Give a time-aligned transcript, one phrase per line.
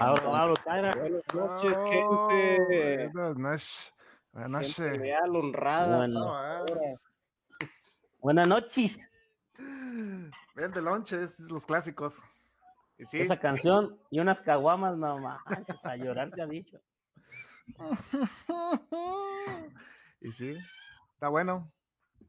[0.00, 0.96] Buenas
[1.34, 3.10] noches, gente.
[3.12, 3.94] Buenas noches.
[4.32, 4.76] Buenas noches.
[4.76, 5.98] Gente leal, honrada.
[5.98, 6.34] Bueno.
[6.34, 6.64] Ah,
[8.20, 9.10] Buenas noches.
[9.58, 12.22] Ven de lonches, los clásicos.
[12.96, 16.80] Y sí, Esa canción y unas caguamas, no manches, a llorar se ha dicho.
[20.22, 20.56] y sí,
[21.12, 21.70] está bueno.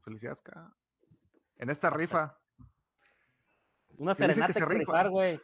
[0.04, 0.74] Felicidades, ca.
[1.56, 2.36] En esta rifa.
[3.96, 4.78] Una serenata que se que rifa.
[4.78, 5.40] rifar, güey.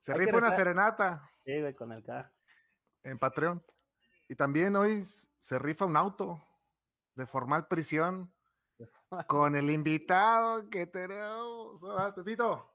[0.00, 2.28] Se rifa una serenata Sí, güey, con el carro.
[3.04, 3.64] en Patreon.
[4.28, 6.46] Y también hoy se rifa un auto
[7.14, 8.30] de formal prisión
[9.26, 11.82] con el invitado que tenemos.
[11.96, 12.70] Ah, Pepito.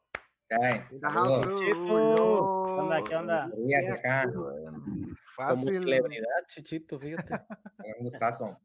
[0.49, 0.81] Ay.
[0.89, 3.03] ¿Qué onda?
[3.03, 3.45] ¿Qué onda?
[3.45, 5.75] Acá, Como Fácil.
[5.75, 7.31] celebridad, Chichito, fíjate.
[7.99, 8.59] un gustazo.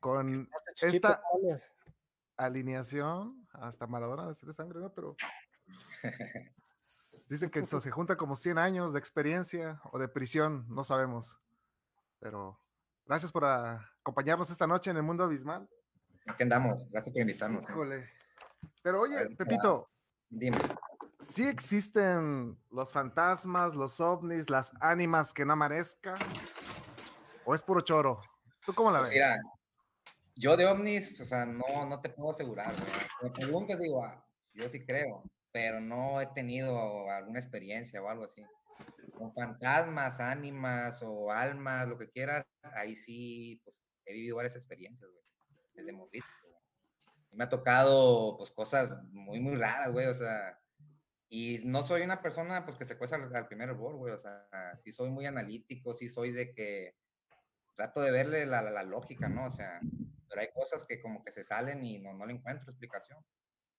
[0.00, 1.22] Con Chichito, esta
[2.36, 4.92] alineación, hasta Maradona de sangre, ¿no?
[4.92, 5.16] Pero
[7.28, 11.38] dicen que se junta como 100 años de experiencia o de prisión, no sabemos.
[12.20, 12.58] Pero
[13.06, 15.68] gracias por acompañarnos esta noche en el mundo abismal.
[16.26, 16.88] Aquí andamos.
[16.90, 17.64] Gracias por invitarnos.
[17.64, 17.66] ¿eh?
[17.70, 18.10] Híjole.
[18.82, 19.44] Pero oye, está.
[19.44, 19.88] Pepito,
[20.30, 20.58] Dime.
[21.20, 26.16] ¿sí existen los fantasmas, los ovnis, las ánimas que no amanezca?
[27.44, 28.20] ¿O es puro choro?
[28.64, 29.18] ¿Tú cómo la Pues ves?
[29.18, 29.36] mira,
[30.36, 32.90] yo de ovnis, o sea, no, no te puedo asegurar, güey.
[32.90, 34.24] Si me preguntas, digo, ah,
[34.54, 35.22] yo sí creo,
[35.54, 38.42] pero no he tenido alguna experiencia o algo así.
[39.16, 42.44] Con fantasmas, ánimas o almas, lo que quieras,
[42.74, 45.22] ahí sí, pues he vivido varias experiencias, güey.
[45.74, 45.92] Desde.
[47.30, 50.58] Y me ha tocado, pues, cosas muy, muy raras, güey, o sea.
[51.28, 54.18] Y no soy una persona, pues, que se cuesta al, al primer hervor, güey, o
[54.18, 54.48] sea,
[54.82, 56.96] sí soy muy analítico, sí soy de que
[57.76, 59.46] trato de verle la, la- la lógica, ¿no?
[59.46, 59.80] O sea,
[60.28, 63.24] pero hay cosas que como que se salen y no, no le encuentro explicación.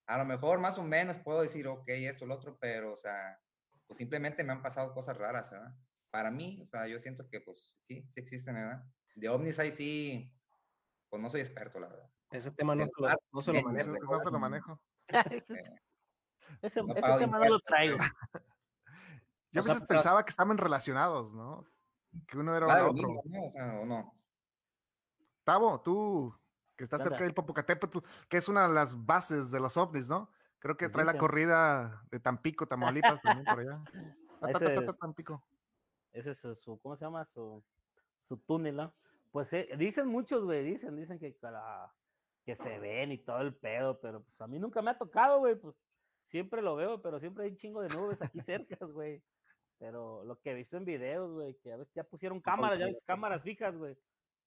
[0.07, 3.39] A lo mejor más o menos puedo decir, ok, esto, lo otro, pero, o sea,
[3.87, 5.75] pues simplemente me han pasado cosas raras, ¿verdad?
[6.11, 8.83] Para mí, o sea, yo siento que, pues, sí, sí existen, ¿verdad?
[9.15, 10.31] De ovnis ahí sí,
[11.09, 12.09] pues no soy experto, la verdad.
[12.31, 13.95] Ese tema no, lo, no se lo menos, manejo.
[13.95, 14.81] Eso, eso se lo manejo.
[16.61, 17.97] Ese, No tema no lo traigo.
[19.51, 21.65] Yo a O sea, veces pensaba que estaban relacionados, ¿no?
[22.27, 22.93] Que uno era el otro.
[22.93, 23.43] mismo, ¿no?
[23.45, 24.13] O sea, o no.
[25.43, 26.35] Tavo, tú
[26.75, 27.99] que estás ¿Qué cerca del Popocatépetl,
[28.29, 30.29] que es una de las bases de los ovnis, ¿no?
[30.59, 32.67] Creo que trae la corrida de Tampico,
[33.15, 33.83] Tamaulipas, también por allá.
[34.41, 35.43] Ta, ta, es- Tampico.
[36.11, 37.25] Ese es su, ¿cómo se llama?
[37.25, 37.63] Su,
[38.17, 38.93] su túnel, ¿no?
[39.31, 41.91] Pues eh, dicen muchos, güey, dicen, dicen que, para-
[42.45, 45.39] que se ven y todo el pedo, pero pues a mí nunca me ha tocado,
[45.39, 45.75] güey, pues
[46.23, 49.21] siempre lo veo, pero siempre hay un chingo de nubes aquí cerca, güey.
[49.77, 52.87] Pero lo que he visto en videos, güey, que a veces ya pusieron cámaras, ya
[53.05, 53.97] cámaras fijas, güey,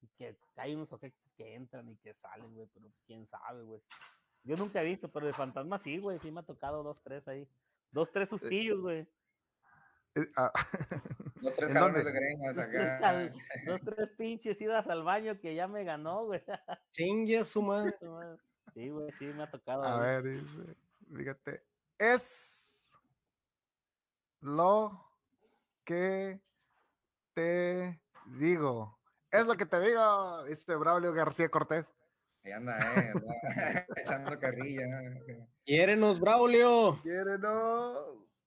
[0.01, 3.63] y que hay unos objetos que entran y que salen, güey, pero pues, quién sabe,
[3.63, 3.81] güey.
[4.43, 7.27] Yo nunca he visto, pero de fantasmas sí, güey, sí me ha tocado dos, tres
[7.27, 7.47] ahí.
[7.91, 9.07] Dos, tres sustillos, güey.
[10.15, 10.51] Eh, ah,
[11.41, 13.09] Los tres ¿En jalones de greñas Dos, tres, acá.
[13.09, 13.33] al-
[13.65, 16.41] dos, tres pinches idas al baño que ya me ganó, güey.
[16.91, 17.95] Chingue a su madre.
[18.73, 19.83] Sí, güey, sí, me ha tocado.
[19.83, 20.75] a ver, dice.
[21.15, 21.63] Fíjate.
[21.97, 22.91] Es
[24.41, 25.05] lo
[25.83, 26.39] que
[27.33, 28.01] te
[28.37, 28.98] digo.
[29.31, 31.93] Es lo que te digo, este Braulio García Cortés.
[32.43, 34.85] Ahí anda, eh, anda echando carrilla.
[35.65, 36.99] Quiérenos, Braulio.
[37.03, 38.43] Quiérenos.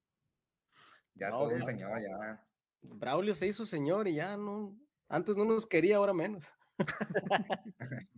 [1.14, 2.44] Ya No, todo señor, ya.
[2.82, 4.76] Braulio se hizo señor y ya no.
[5.08, 6.52] Antes no nos quería, ahora menos.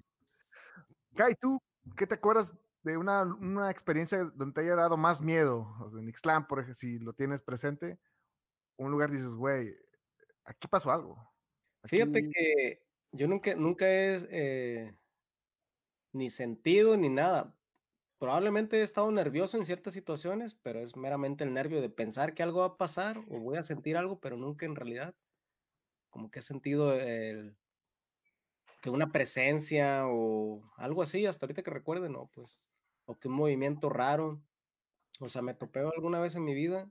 [1.16, 1.61] Kai, ¿tú
[1.96, 5.75] qué te acuerdas de una, una experiencia donde te haya dado más miedo?
[5.81, 8.00] O sea, en Ixtlán, por ejemplo, si lo tienes presente,
[8.76, 9.76] un lugar dices, güey,
[10.44, 11.34] aquí pasó algo.
[11.85, 12.83] Fíjate que
[13.13, 14.95] yo nunca, nunca he eh,
[16.13, 17.57] ni sentido ni nada.
[18.19, 22.43] Probablemente he estado nervioso en ciertas situaciones, pero es meramente el nervio de pensar que
[22.43, 25.15] algo va a pasar o voy a sentir algo, pero nunca en realidad.
[26.11, 27.57] Como que he sentido el,
[28.81, 32.57] que una presencia o algo así, hasta ahorita que recuerde, no, pues.
[33.07, 34.43] O que un movimiento raro.
[35.21, 36.91] O sea, me topé alguna vez en mi vida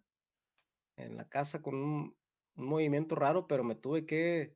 [0.98, 2.18] en la casa con un,
[2.56, 4.56] un movimiento raro, pero me tuve que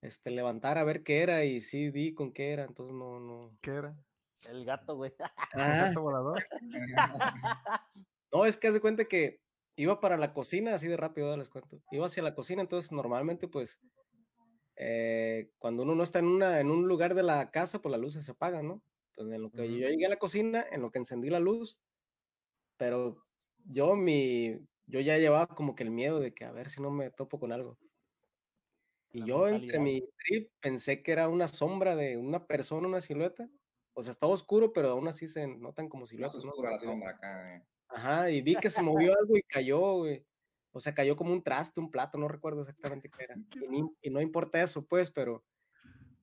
[0.00, 3.56] este, levantar a ver qué era y sí di con qué era, entonces no, no.
[3.60, 3.96] ¿Qué era?
[4.48, 5.12] El gato, güey.
[5.54, 6.38] Ah, ¿Gato volador?
[8.32, 9.40] no, es que haz de cuenta que
[9.76, 11.80] iba para la cocina, así de rápido les cuento.
[11.90, 13.80] Iba hacia la cocina, entonces normalmente pues
[14.76, 18.00] eh, cuando uno no está en, una, en un lugar de la casa, pues las
[18.00, 18.82] luces se apagan, ¿no?
[19.10, 21.78] Entonces en lo que yo llegué a la cocina, en lo que encendí la luz,
[22.76, 23.24] pero
[23.64, 26.90] yo mi, yo ya llevaba como que el miedo de que a ver si no
[26.90, 27.76] me topo con algo.
[29.12, 33.48] Y yo entre mi trip pensé que era una sombra de una persona, una silueta.
[33.94, 36.50] O sea, estaba oscuro, pero aún así se notan como siluetas, ¿no?
[36.50, 37.66] oscura la sombra acá, eh.
[37.88, 40.24] Ajá, y vi que se movió algo y cayó, güey.
[40.72, 43.34] O sea, cayó como un traste, un plato, no recuerdo exactamente qué era.
[43.50, 45.44] ¿Qué Y, es ni- y no importa eso, pues, pero.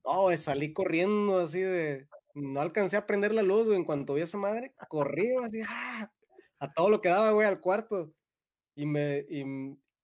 [0.05, 2.07] No, güey, salí corriendo así de.
[2.35, 3.77] No alcancé a prender la luz, güey.
[3.77, 6.11] En cuanto vi a esa madre, corrí así, ¡ah!
[6.59, 8.13] a todo lo que daba, güey, al cuarto.
[8.75, 9.25] Y me.
[9.27, 9.43] Y,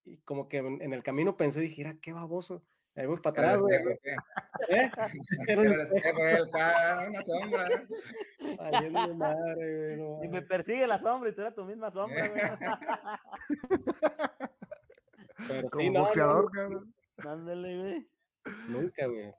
[0.03, 2.65] y como que en, el camino pensé, dije, "Mira, qué baboso.
[2.95, 3.75] Ahí voy para atrás, güey.
[4.69, 4.91] ¿eh?
[5.47, 7.67] Era un espejo, el ca- una sombra.
[8.57, 12.27] valiendo madre, güey, no Y me persigue la sombra y tú eras tu misma sombra,
[12.27, 12.41] güey.
[15.47, 16.93] Pero Como sí, no, no, boxeador, cabrón.
[17.25, 18.09] Ándale, güey.
[18.67, 19.33] nunca, güey.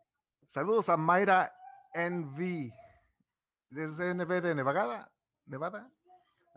[0.48, 1.52] Saludos a Mayra
[1.94, 2.70] NV.
[3.70, 5.10] Desde NV de Nevada.
[5.46, 5.90] Nevada.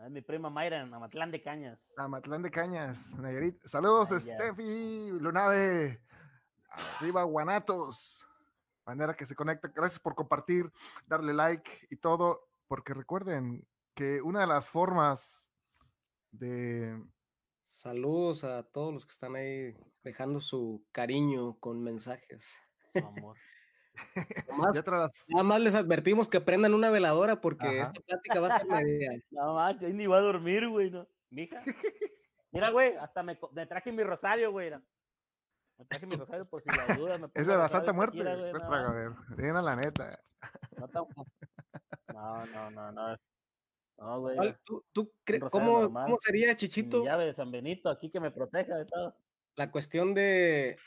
[0.00, 1.94] Es mi prima Mayra en Amatlán de Cañas.
[1.96, 3.58] Amatlán de Cañas, Nayarit.
[3.64, 4.20] Saludos, Vaya.
[4.20, 6.00] Steffi Lunave.
[6.98, 8.24] Arriba, Guanatos.
[8.84, 9.68] Manera que se conecta.
[9.68, 10.70] Gracias por compartir,
[11.06, 12.48] darle like y todo.
[12.68, 15.52] Porque recuerden que una de las formas
[16.30, 17.02] de.
[17.64, 22.58] Saludos a todos los que están ahí dejando su cariño con mensajes.
[22.94, 23.36] Amor.
[24.48, 24.84] Las-
[25.26, 27.82] nada más les advertimos que prendan una veladora porque Ajá.
[27.82, 29.10] esta plática va a estar media.
[29.30, 31.08] No manches, ni iba a dormir, güey, ¿no?
[31.30, 31.62] Mija.
[32.52, 33.36] Mira, güey, hasta me,
[33.66, 34.70] traje mi rosario, güey.
[35.78, 37.18] Me traje mi rosario por si la duda.
[37.18, 38.16] Me Es de a la Santa Muerte.
[38.22, 39.12] güey, pues, ver,
[39.64, 40.22] la neta.
[40.78, 40.86] No,
[42.14, 43.16] no, no, no, no.
[43.98, 44.36] No, güey.
[44.36, 45.12] ¿Cuál- ¿Tú, tú
[45.50, 48.84] cómo, normal, cómo sería, mi Chichito, llave de San Benito aquí que me proteja de
[48.84, 49.16] todo.
[49.56, 50.78] la cuestión de...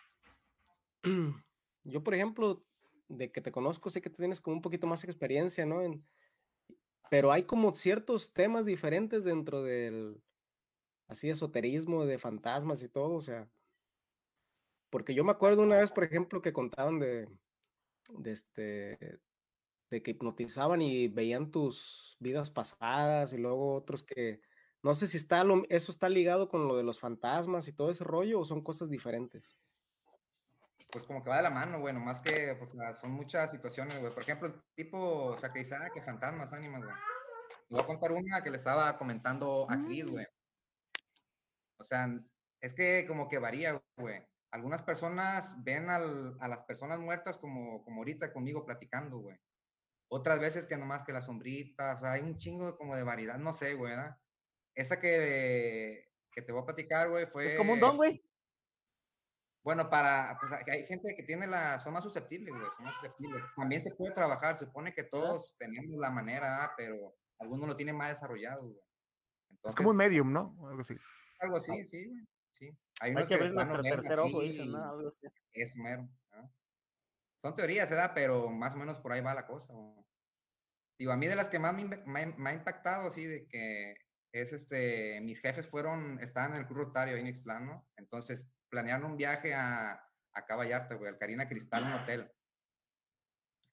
[1.83, 2.63] Yo, por ejemplo,
[3.07, 5.81] de que te conozco, sé que tú tienes como un poquito más experiencia, ¿no?
[5.81, 6.05] En-
[7.09, 10.21] Pero hay como ciertos temas diferentes dentro del,
[11.07, 13.49] así, esoterismo, de fantasmas y todo, o sea,
[14.89, 17.27] porque yo me acuerdo una vez, por ejemplo, que contaban de,
[18.09, 19.19] de este,
[19.89, 24.41] de que hipnotizaban y veían tus vidas pasadas y luego otros que,
[24.81, 27.91] no sé si está lo- eso está ligado con lo de los fantasmas y todo
[27.91, 29.57] ese rollo o son cosas diferentes.
[30.91, 33.99] Pues como que va de la mano, güey, nomás que pues, la- son muchas situaciones,
[33.99, 34.11] güey.
[34.13, 36.95] Por ejemplo, el tipo, o sea, que dice, ah, que fantasmas, ánimas, güey.
[36.95, 40.25] Le voy a contar una que le estaba comentando a Chris, güey.
[41.77, 42.07] O sea,
[42.59, 44.25] es que como que varía, güey.
[44.51, 49.37] Algunas personas ven al- a las personas muertas como, como ahorita conmigo platicando, güey.
[50.11, 53.37] Otras veces que nomás que las sombritas, o sea, hay un chingo como de variedad,
[53.37, 54.17] no sé, güey, ¿verdad?
[54.75, 57.45] Esa que, que te voy a platicar, güey, fue...
[57.47, 58.23] Es como un don, güey.
[59.63, 63.43] Bueno, para, pues hay- gente que tiene la, son más susceptibles, güey, son más susceptibles.
[63.55, 67.95] También se puede trabajar, se supone que todos tenemos la manera, pero algunos lo tienen
[67.97, 68.79] más desarrollado, güey.
[68.79, 70.55] Es Entonces, como un medium, ¿no?
[70.67, 70.95] Algo así.
[71.41, 72.69] algo así, sí, güey, sí.
[73.01, 74.83] Hay Hay unos que de abrir nuestro tercer ojo, dicen, ¿no?
[74.83, 75.27] Algo así.
[75.53, 76.49] Es mero, ¿ah?
[77.35, 78.11] Son teorías, ¿verdad?
[78.13, 80.05] Pero más o menos por ahí va la cosa, güey.
[80.99, 83.47] Digo, a mí de las que más me, me ha- me ha impactado, sí, de
[83.47, 83.95] que
[84.33, 87.89] es este, mis jefes fueron, estaban en el Club Rotario ahí en Ixtlán, ¿no?
[87.95, 92.31] Entonces planearon un viaje a, a Vallarta, güey, al Carina Cristal, un hotel.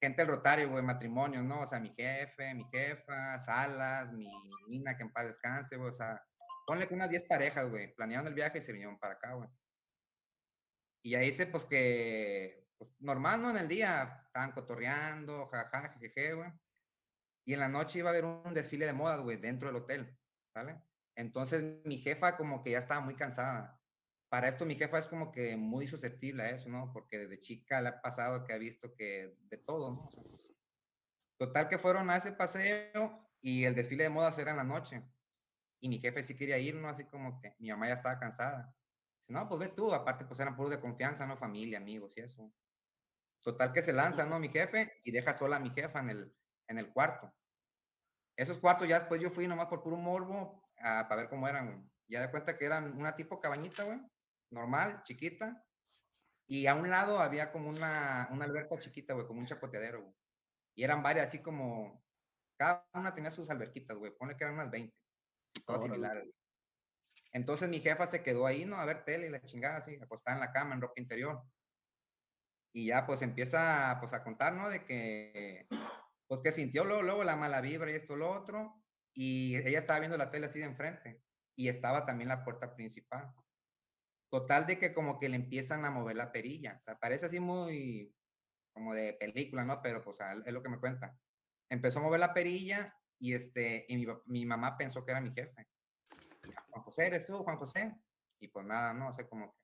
[0.01, 1.61] gente del Rotario, güey, matrimonios, ¿no?
[1.61, 4.29] O sea, mi jefe, mi jefa, Salas, mi
[4.67, 6.23] Nina, que en paz descanse, güey, o sea,
[6.67, 9.49] ponle que unas 10 parejas, güey, planearon el viaje y se vinieron para acá, güey.
[11.01, 13.51] Y ahí se, pues, que, pues, normal, ¿no?
[13.51, 16.51] En el día, estaban cotorreando, jajaja, jejeje, güey.
[17.45, 20.19] Y en la noche iba a haber un desfile de modas, güey, dentro del hotel,
[20.53, 20.83] ¿vale?
[21.15, 23.79] Entonces mi jefa como que ya estaba muy cansada.
[24.29, 26.91] Para esto mi jefa es como que muy susceptible a eso, ¿no?
[26.91, 30.09] Porque desde chica le ha pasado que ha visto que de todo, ¿no?
[31.39, 35.01] Total que fueron a ese paseo y el desfile de modas era en la noche.
[35.79, 36.89] Y mi jefe sí quería ir, ¿no?
[36.89, 38.75] Así como que mi mamá ya estaba cansada.
[39.19, 41.37] Dice, no, pues ve tú, aparte pues eran puros de confianza, ¿no?
[41.37, 42.51] Familia, amigos y eso.
[43.41, 44.39] Total que se lanza, ¿no?
[44.39, 46.35] Mi jefe y deja sola a mi jefa en el,
[46.67, 47.33] en el cuarto.
[48.35, 51.91] Esos cuartos ya después yo fui nomás por puro morbo para ver cómo eran.
[52.07, 53.99] Ya de cuenta que eran una tipo cabañita, güey,
[54.51, 55.65] normal, chiquita.
[56.47, 60.15] Y a un lado había como una, una alberca chiquita, güey, como un chapoteadero.
[60.75, 62.01] Y eran varias, así como,
[62.57, 64.15] cada una tenía sus alberquitas, güey.
[64.15, 64.95] Pone que eran unas 20.
[65.65, 66.35] Todas similares, güey.
[67.33, 68.77] Entonces mi jefa se quedó ahí, ¿no?
[68.77, 71.43] A ver tele y la chingada, así, acostada en la cama, en ropa interior.
[72.73, 74.69] Y ya, pues empieza, pues, a contar, ¿no?
[74.69, 75.67] De que,
[76.27, 78.81] pues, que sintió luego, luego la mala vibra y esto, lo otro
[79.19, 81.23] y ella estaba viendo la tele así de enfrente
[81.55, 83.33] y estaba también la puerta principal.
[84.29, 86.77] Total de que como que le empiezan a mover la perilla.
[86.79, 88.15] O sea, parece así muy
[88.73, 89.81] como de película, ¿no?
[89.81, 91.17] Pero pues es lo que me cuenta.
[91.67, 95.31] Empezó a mover la perilla y este, y mi, mi mamá pensó que era mi
[95.31, 95.67] jefe.
[96.69, 97.95] Juan José, ¿eres tú, Juan José?
[98.39, 99.55] Y pues nada, no, o sea, como.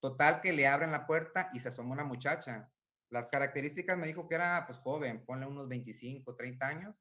[0.00, 2.70] Total que le abren la puerta y se asoma una muchacha.
[3.10, 6.94] Las características me dijo que era pues joven, ponle unos 25, 30 años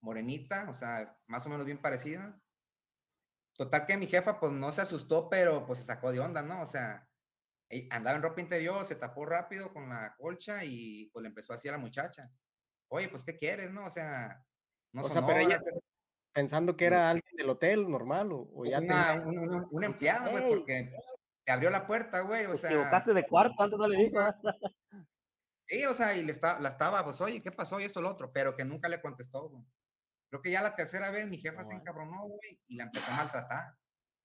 [0.00, 2.38] morenita, o sea, más o menos bien parecida.
[3.56, 6.62] Total que mi jefa pues no se asustó, pero pues se sacó de onda, ¿no?
[6.62, 7.06] O sea,
[7.90, 11.68] andaba en ropa interior, se tapó rápido con la colcha y pues le empezó así
[11.68, 12.30] a la muchacha.
[12.88, 13.84] Oye, pues ¿qué quieres, no?
[13.84, 14.44] O sea,
[14.92, 15.60] no o sea, pero ella
[16.32, 20.48] pensando que era alguien del hotel normal o, pues ya una, un, un, empleado, güey,
[20.48, 20.92] porque
[21.44, 22.70] te abrió la puerta, güey, o sea.
[22.70, 24.18] Te equivocaste de cuarto, antes no le dijo.
[25.66, 27.78] Sí, o sea, y le está, la estaba, pues, oye, ¿qué pasó?
[27.78, 29.64] Y esto, lo otro, pero que nunca le contestó, güey.
[30.28, 33.14] Creo que ya la tercera vez mi jefa se encabronó, güey, y la empezó a
[33.14, 33.76] maltratar.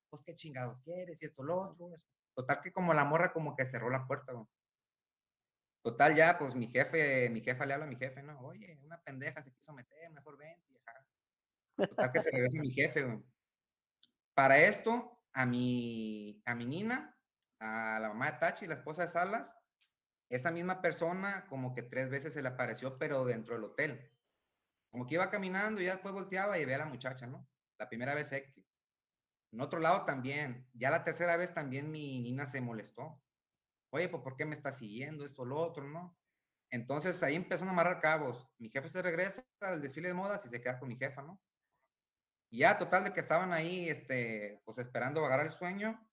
[0.09, 1.21] Pues, ¿qué chingados quieres?
[1.21, 1.89] Y esto, lo otro.
[2.33, 4.47] Total que como la morra como que cerró la puerta, güey.
[5.85, 8.39] Total ya, pues mi jefe, mi jefa le habla a mi jefe, ¿no?
[8.39, 10.81] Oye, una pendeja se quiso meter, mejor vente.
[11.77, 13.23] Total que se regresa mi jefe, güey.
[14.33, 17.15] Para esto, a mi, a mi Nina,
[17.59, 19.55] a la mamá de Tachi, la esposa de Salas,
[20.27, 24.11] esa misma persona como que tres veces se le apareció, pero dentro del hotel.
[24.89, 27.47] Como que iba caminando y ya después volteaba y ve a la muchacha, ¿no?
[27.77, 28.71] La primera vez X.
[29.51, 33.21] En otro lado también, ya la tercera vez también mi Nina se molestó.
[33.95, 36.17] Oye, pues ¿por qué me está siguiendo esto, lo otro, no?
[36.69, 38.49] Entonces ahí empezaron a amarrar cabos.
[38.57, 41.41] Mi jefe se regresa al desfile de modas y se queda con mi jefa, ¿no?
[42.49, 46.05] Y ya, total, de que estaban ahí, este, pues esperando agarrar el sueño.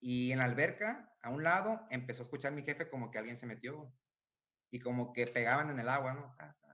[0.00, 3.36] Y en la alberca, a un lado, empezó a escuchar mi jefe como que alguien
[3.36, 3.92] se metió.
[4.70, 6.36] Y como que pegaban en el agua, ¿no?
[6.38, 6.72] Ah, está,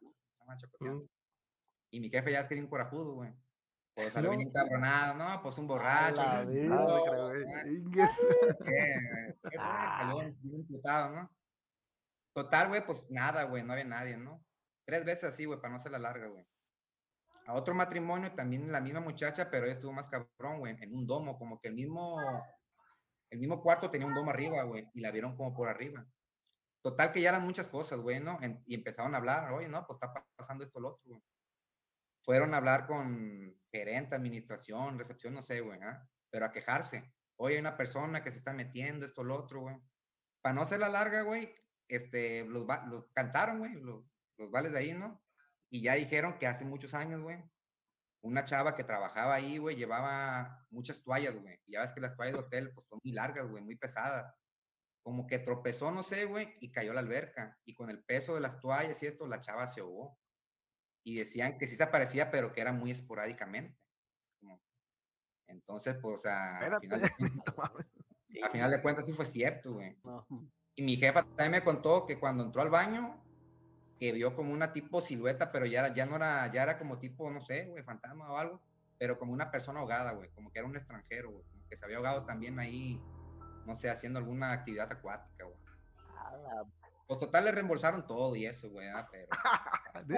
[1.90, 3.32] y mi jefe ya es que bien corajudo, güey.
[3.94, 5.42] Pues salió bien encabronado, ¿no?
[5.42, 6.22] Pues un borracho.
[6.68, 6.84] ¿no?
[9.58, 10.12] Ah.
[10.42, 11.30] Imputado, ¿no?
[12.34, 14.42] Total, güey, pues nada, güey, no había nadie, ¿no?
[14.86, 16.46] Tres veces así, güey, para no hacer la larga, güey.
[17.46, 21.06] A otro matrimonio también la misma muchacha, pero ella estuvo más cabrón, güey, en un
[21.06, 22.18] domo, como que el mismo,
[23.30, 26.06] el mismo cuarto tenía un domo arriba, güey, y la vieron como por arriba.
[26.82, 28.38] Total que ya eran muchas cosas, güey, ¿no?
[28.42, 31.22] En- y empezaron a hablar, oye, no, pues está pasando esto, lo otro, güey.
[32.24, 36.08] Fueron a hablar con gerente, administración, recepción, no sé, güey, ¿ah?
[36.30, 37.12] Pero a quejarse.
[37.36, 39.76] Oye, hay una persona que se está metiendo, esto, lo otro, güey.
[40.40, 41.54] Para no hacer la larga, güey,
[41.88, 44.04] este, los, los cantaron, güey, los,
[44.38, 45.22] los vales de ahí, ¿no?
[45.70, 47.42] Y ya dijeron que hace muchos años, güey,
[48.22, 51.58] una chava que trabajaba ahí, güey, llevaba muchas toallas, güey.
[51.66, 54.32] Y ya ves que las toallas de hotel, pues son muy largas, güey, muy pesadas.
[55.02, 57.58] Como que tropezó, no sé, güey, y cayó la alberca.
[57.64, 60.18] Y con el peso de las toallas y esto, la chava se ahogó.
[61.04, 63.76] Y decían que sí se aparecía, pero que era muy esporádicamente.
[64.40, 64.60] Como-
[65.46, 67.10] Entonces, pues, a- al final, de
[68.42, 69.96] al final de cuentas sí fue cierto, güey.
[70.04, 70.26] No.
[70.74, 73.22] Y mi jefa también me contó que cuando entró al baño,
[73.98, 76.98] que vio como una tipo silueta, pero ya, era- ya no era, ya era como
[76.98, 78.60] tipo, no sé, güey, fantasma o algo,
[78.98, 81.84] pero como una persona ahogada, güey, como que era un extranjero, güey, como que se
[81.84, 83.00] había ahogado también ahí,
[83.66, 85.58] no sé, haciendo alguna actividad acuática, güey.
[87.12, 89.26] Pues total le reembolsaron todo y eso, güey, ah, pero...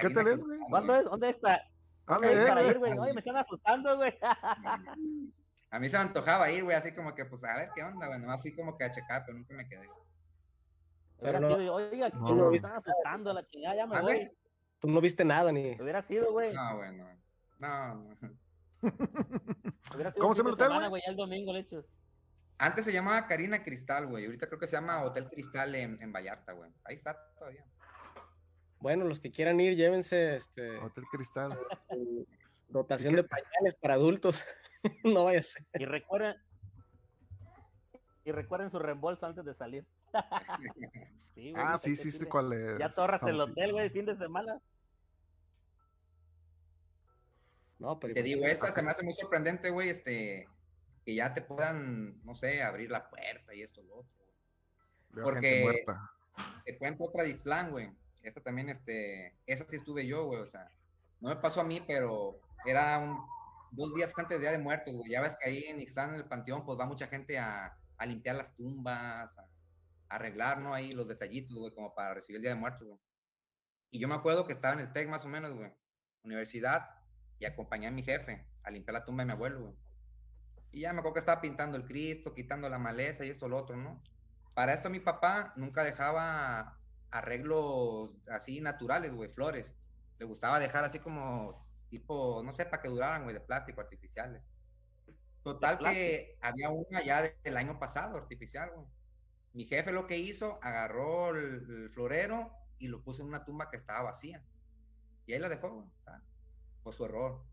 [0.00, 0.60] ¿Qué tal es, güey?
[0.68, 1.04] ¿Cuándo es?
[1.04, 1.60] ¿Dónde está?
[2.06, 2.96] ¿Dónde ¿Dónde es para ir, güey?
[2.96, 4.16] Oye, me están asustando, güey.
[5.72, 8.06] A mí se me antojaba ir, güey, así como que, pues, a ver qué onda,
[8.06, 9.88] güey, nomás fui como que a checar, pero nunca me quedé.
[11.18, 14.14] Hubiera Pero no- sido, oiga, que no, me están asustando la chingada, ya me ¿Mande?
[14.14, 14.30] voy.
[14.78, 15.80] Tú no viste nada ni.
[15.80, 16.52] Hubiera sido, güey.
[16.52, 17.08] No, bueno.
[17.58, 18.16] No, no.
[19.94, 21.02] Hubiera sido ¿Cómo se hotel, semana, güey?
[21.04, 21.84] ya el domingo, le echas.
[22.60, 24.26] Antes se llamaba Karina Cristal, güey.
[24.26, 26.70] Ahorita creo que se llama Hotel Cristal en, en Vallarta, güey.
[26.84, 27.64] Ahí está todavía.
[28.80, 31.58] Bueno, los que quieran ir, llévense este Hotel Cristal.
[32.68, 34.44] dotación de pañales para adultos.
[35.04, 35.64] no vaya a ser.
[35.72, 36.36] Y recuerden.
[38.26, 39.86] Y recuerden su reembolso antes de salir.
[41.32, 42.78] Sí, güey, Ah, sí, sí, sí, cuál es.
[42.78, 44.60] Ya torras el hotel, güey, fin de semana.
[47.78, 50.48] No, pero Te digo, esa se me hace muy sorprendente, güey, este,
[51.04, 54.16] que ya te puedan, no sé, abrir la puerta y esto, lo otro.
[55.10, 55.84] Veo porque-.
[56.64, 57.36] Te cuento otra de
[57.70, 57.90] güey.
[58.22, 60.70] Esta también, este, esa sí estuve yo, güey, o sea,
[61.20, 63.18] no me pasó a mí, pero era un,
[63.70, 65.10] dos días antes del Día de Muertos, güey.
[65.10, 68.06] Ya ves que ahí en Ixtlán, en el panteón, pues va mucha gente a, a
[68.06, 70.74] limpiar las tumbas, a, a arreglar, ¿no?
[70.74, 73.00] Ahí los detallitos, güey, como para recibir el Día de Muertos, güey.
[73.90, 75.72] Y yo me acuerdo que estaba en el TEC más o menos, güey,
[76.22, 76.90] universidad,
[77.38, 79.74] y acompañé a mi jefe a limpiar la tumba de mi abuelo, güey.
[80.72, 83.56] Y ya me acuerdo que estaba pintando el Cristo, quitando la maleza y esto, lo
[83.58, 84.02] otro, ¿no?
[84.54, 89.74] Para esto mi papá nunca dejaba arreglos así naturales, güey, flores.
[90.18, 94.42] Le gustaba dejar así como tipo, no sé, para que duraran, güey, de plástico, artificiales.
[95.42, 98.86] Total que había una ya de- del año pasado, artificial, güey.
[99.52, 101.38] Mi jefe lo que hizo, agarró el,
[101.84, 104.44] el florero y lo puso en una tumba que estaba vacía.
[105.26, 106.22] Y ahí la dejó, güey, o sea,
[106.82, 107.49] por su error.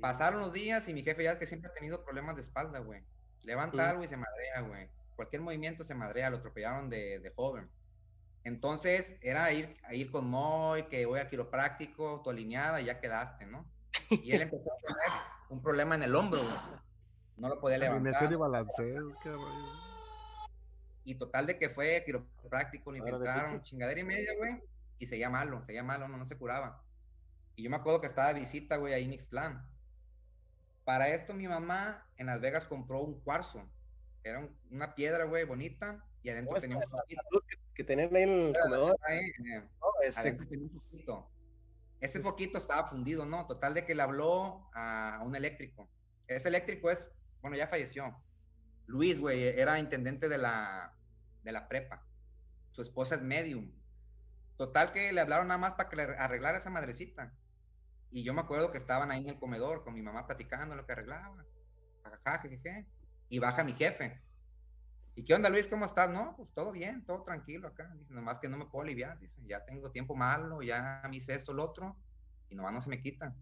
[0.00, 2.78] Pasaron los días y mi jefe ya es que siempre ha tenido problemas de espalda,
[2.80, 3.02] güey.
[3.42, 3.90] Levanta Mm.
[3.90, 4.88] algo y se madrea, güey.
[5.16, 7.70] Cualquier movimiento se madrea, lo atropellaron de, de joven.
[8.44, 13.00] Entonces era ir, a ir con Moy, que voy a quiropráctico, tu alineada, y ya
[13.00, 13.68] quedaste, ¿no?
[14.10, 16.54] Y él empezó a tener un problema en el hombro, güey.
[17.36, 18.32] No lo podía levantar.
[18.32, 19.16] y balanceo.
[21.04, 23.60] Y total de que fue quiropráctico, le pinche.
[23.62, 24.62] chingadera y media, güey.
[24.98, 26.82] Y seguía malo, seguía malo, no, no se curaba.
[27.56, 29.66] Y yo me acuerdo que estaba de visita, güey, ahí en Ixtlán.
[30.88, 33.62] Para esto mi mamá en Las Vegas compró un cuarzo.
[34.24, 36.02] Era un- una piedra, güey, bonita.
[36.22, 37.20] Y adentro Oh, tenía un foquito.
[37.30, 38.96] luz que, que ahí en el comedor.
[39.06, 39.86] Ahí, eh, ¿no?
[40.02, 41.30] Ese- adentro tenía un foquito.
[42.00, 43.46] Ese Es- foquito estaba fundido, ¿no?
[43.46, 45.90] Total de que le habló a, a un eléctrico.
[46.26, 48.24] Ese eléctrico es, bueno, ya falleció.
[48.86, 50.96] Luis, güey, era intendente de la,
[51.42, 52.02] de la prepa.
[52.70, 53.70] Su esposa es medium.
[54.56, 57.34] Total que le hablaron nada más para que le arreglara esa madrecita.
[58.10, 60.86] Y yo me acuerdo que estaban ahí en el comedor con mi mamá platicando lo
[60.86, 61.44] que arreglaba.
[63.28, 64.20] Y baja mi jefe.
[65.14, 65.68] ¿Y qué onda, Luis?
[65.68, 66.08] ¿Cómo estás?
[66.10, 67.92] No, pues todo bien, todo tranquilo acá.
[67.98, 69.18] Dice, nomás que no me puedo aliviar.
[69.18, 71.96] Dice, ya tengo tiempo malo, ya me hice esto, lo otro.
[72.48, 73.34] Y nomás no se me quita.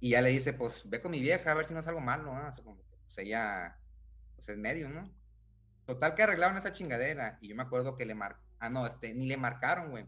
[0.00, 2.00] Y ya le dice, pues ve con mi vieja a ver si no es algo
[2.00, 2.34] malo.
[2.34, 2.48] ¿ah?
[2.48, 3.78] O sea, como pues ella,
[4.34, 5.08] pues es medio, ¿no?
[5.86, 7.38] Total que arreglaron esa chingadera.
[7.40, 8.44] Y yo me acuerdo que le marcaron.
[8.58, 10.06] Ah, no, este, ni le marcaron, güey.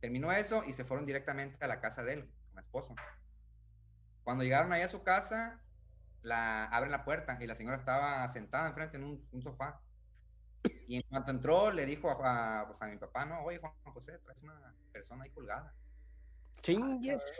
[0.00, 2.94] Terminó eso y se fueron directamente a la casa de él, la esposa.
[4.24, 5.60] Cuando llegaron ahí a su casa,
[6.22, 9.80] la abren la puerta y la señora estaba sentada enfrente en un, un sofá.
[10.86, 13.72] Y en cuanto entró, le dijo a, a, pues, a mi papá, no, oye, Juan
[13.84, 15.74] José, traes una persona ahí colgada.
[16.62, 17.32] Chingues.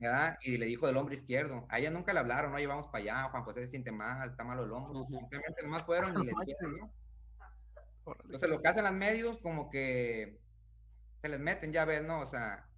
[0.00, 0.38] ¿verdad?
[0.42, 1.66] Y le dijo del hombro izquierdo.
[1.68, 4.44] A ella nunca le hablaron, no, vamos para allá, Juan José se siente mal, está
[4.44, 5.02] malo el hombro.
[5.02, 5.18] Ujú.
[5.18, 6.94] Simplemente nomás fueron y le dijeron, ¿no?
[8.24, 10.40] Entonces lo que hacen los medios, como que
[11.22, 12.20] se les meten, ya ves, ¿no?
[12.20, 12.68] O sea,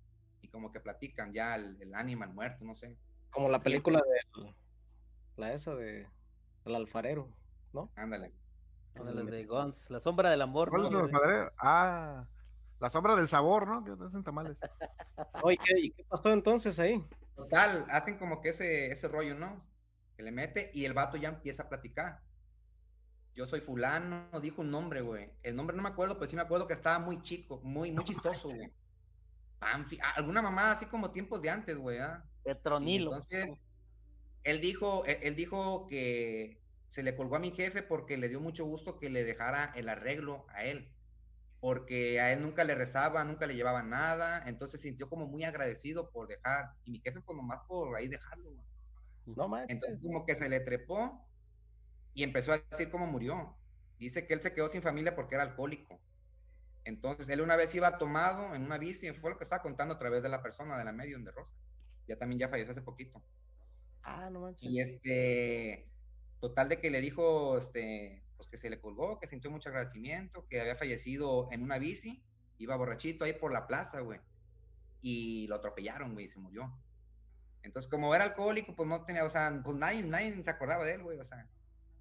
[0.56, 2.96] como que platican ya el, el ánima, el muerto, no sé.
[3.28, 4.54] Como la película de
[5.36, 6.08] la esa de
[6.64, 7.28] El alfarero,
[7.74, 7.92] ¿no?
[7.94, 8.32] Ándale.
[8.98, 10.70] O sea, La le de Guns, la sombra del amor.
[10.70, 11.10] ¿Cuál ¿no?
[11.58, 12.26] Ah,
[12.80, 13.84] la sombra del sabor, ¿no?
[13.84, 14.58] Que te hacen tamales.
[15.42, 17.04] Oye, ¿qué, ¿y qué pasó entonces ahí?
[17.34, 19.62] Total, hacen como que ese, ese rollo, ¿no?
[20.16, 22.22] Que le mete y el vato ya empieza a platicar.
[23.34, 25.30] Yo soy fulano, dijo un nombre, güey.
[25.42, 28.04] El nombre no me acuerdo, pero sí me acuerdo que estaba muy chico, muy, muy
[28.04, 28.72] chistoso, güey.
[29.60, 31.98] Panfi- alguna mamá así como tiempos de antes, güey.
[31.98, 32.24] ¿ah?
[32.24, 33.04] Sí, Petronilo.
[33.04, 33.60] entonces,
[34.44, 38.40] él dijo, él, él dijo que se le colgó a mi jefe porque le dio
[38.40, 40.94] mucho gusto que le dejara el arreglo a él,
[41.60, 46.10] porque a él nunca le rezaba, nunca le llevaba nada, entonces sintió como muy agradecido
[46.12, 48.66] por dejar, y mi jefe pues nomás por ahí dejarlo, güey.
[49.26, 49.70] No manches.
[49.74, 51.28] Entonces como que se le trepó
[52.14, 53.58] y empezó a decir cómo murió.
[53.98, 56.05] Dice que él se quedó sin familia porque era alcohólico.
[56.86, 59.98] Entonces él una vez iba tomado en una bici, fue lo que estaba contando a
[59.98, 61.52] través de la persona de la medium de Rosa.
[62.06, 63.20] Ya también ya falleció hace poquito.
[64.04, 64.70] Ah, no manches.
[64.70, 65.90] Y este,
[66.40, 70.46] total de que le dijo, este, pues que se le colgó, que sintió mucho agradecimiento,
[70.46, 72.24] que había fallecido en una bici,
[72.58, 74.20] iba borrachito ahí por la plaza, güey.
[75.02, 76.72] Y lo atropellaron, güey, y se murió.
[77.64, 80.94] Entonces, como era alcohólico, pues no tenía, o sea, pues nadie, nadie se acordaba de
[80.94, 81.50] él, güey, o sea,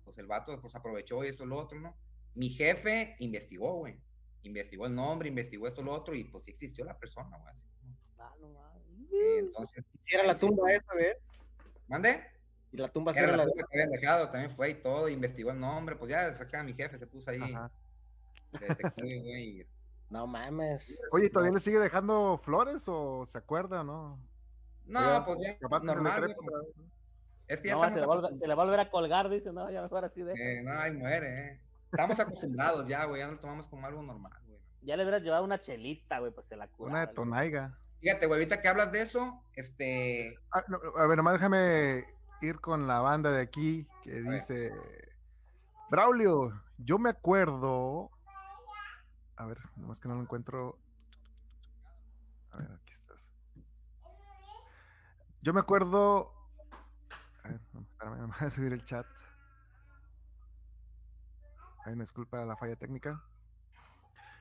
[0.04, 1.98] pues el vato, pues aprovechó y esto y lo otro, ¿no?
[2.36, 4.00] Mi jefe investigó, güey.
[4.50, 7.50] Investigó el nombre, investigó esto, lo otro, y pues sí existió la persona, güey.
[7.52, 7.64] así.
[8.20, 8.84] Ah, no mames.
[9.12, 11.18] Eh, Entonces, Si era la ahí sí, tumba esa de él.
[11.88, 12.24] ¿Mande?
[12.72, 15.60] Y la tumba Era la tumba que habían dejado, también fue y todo, investigó el
[15.60, 17.72] nombre, pues ya saca mi jefe, se puso ahí Ajá.
[18.60, 19.62] de detective, güey.
[19.62, 19.66] y-
[20.10, 21.02] No mames.
[21.12, 24.20] Oye, ¿todavía le sigue dejando flores o se acuerda o no?
[24.86, 26.86] No, Ya, pues ya, capaz le normal, otra pues, ¿no?
[27.48, 28.40] Es que ya No, se, estamos le va a volver- acostumbrados.
[28.40, 30.34] se le va a volver a colgar, dice, no, ya mejor así de.
[30.34, 31.62] Eh, no, ahí muere, eh.
[31.96, 34.60] Estamos acostumbrados ya, güey, ya no lo tomamos como algo normal, güey.
[34.82, 36.92] Ya le hubieras llevado una chelita, güey, pues se la cura.
[36.92, 37.78] Una de Tonaiga.
[38.02, 42.06] Fíjate, güey, ahorita que hablas de eso, este, Ah, no, a ver, nomás déjame
[42.42, 44.72] ir con la banda de aquí que dice
[45.90, 48.12] Braulio, yo me acuerdo.
[49.38, 50.78] A ver, nomás que no lo encuentro.
[52.52, 53.20] A ver, aquí estás.
[55.42, 56.32] Yo me acuerdo.
[57.44, 59.06] A ver, espérame, me voy a subir el chat.
[61.86, 63.22] Ay, me disculpa la falla técnica.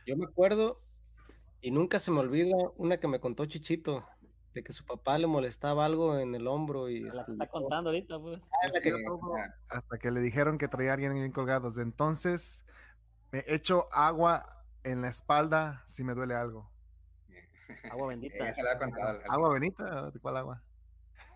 [0.07, 0.81] Yo me acuerdo
[1.61, 4.07] y nunca se me olvida una que me contó Chichito
[4.55, 7.47] de que su papá le molestaba algo en el hombro y La que estuvo- está
[7.49, 8.51] contando ahorita, pues.
[8.63, 8.95] Ah, la que-
[9.71, 11.69] Hasta que le dijeron que traía a alguien bien colgado.
[11.69, 12.65] Desde entonces
[13.33, 16.71] me echo agua en la espalda si me duele algo.
[17.93, 18.45] Agua bendita.
[18.63, 20.11] la contado ¿Agua Benita?
[20.11, 20.63] ¿De cuál agua?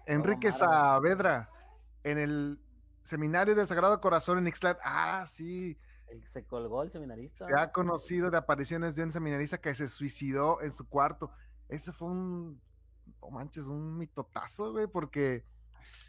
[0.07, 0.53] Enrique.
[0.53, 1.51] Saavedra,
[2.05, 2.61] en el
[3.03, 4.77] Seminario del Sagrado Corazón en Ixtlán.
[4.83, 5.79] Ah, sí.
[6.11, 7.45] El que se colgó el seminarista.
[7.45, 11.31] Se ha conocido de apariciones de un seminarista que se suicidó en su cuarto.
[11.69, 12.61] Ese fue un,
[13.21, 15.45] no manches, un mitotazo, güey, porque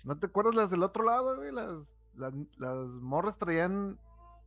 [0.05, 1.51] ¿no te acuerdas las del otro lado, güey?
[1.51, 3.99] Las, las, las morras traían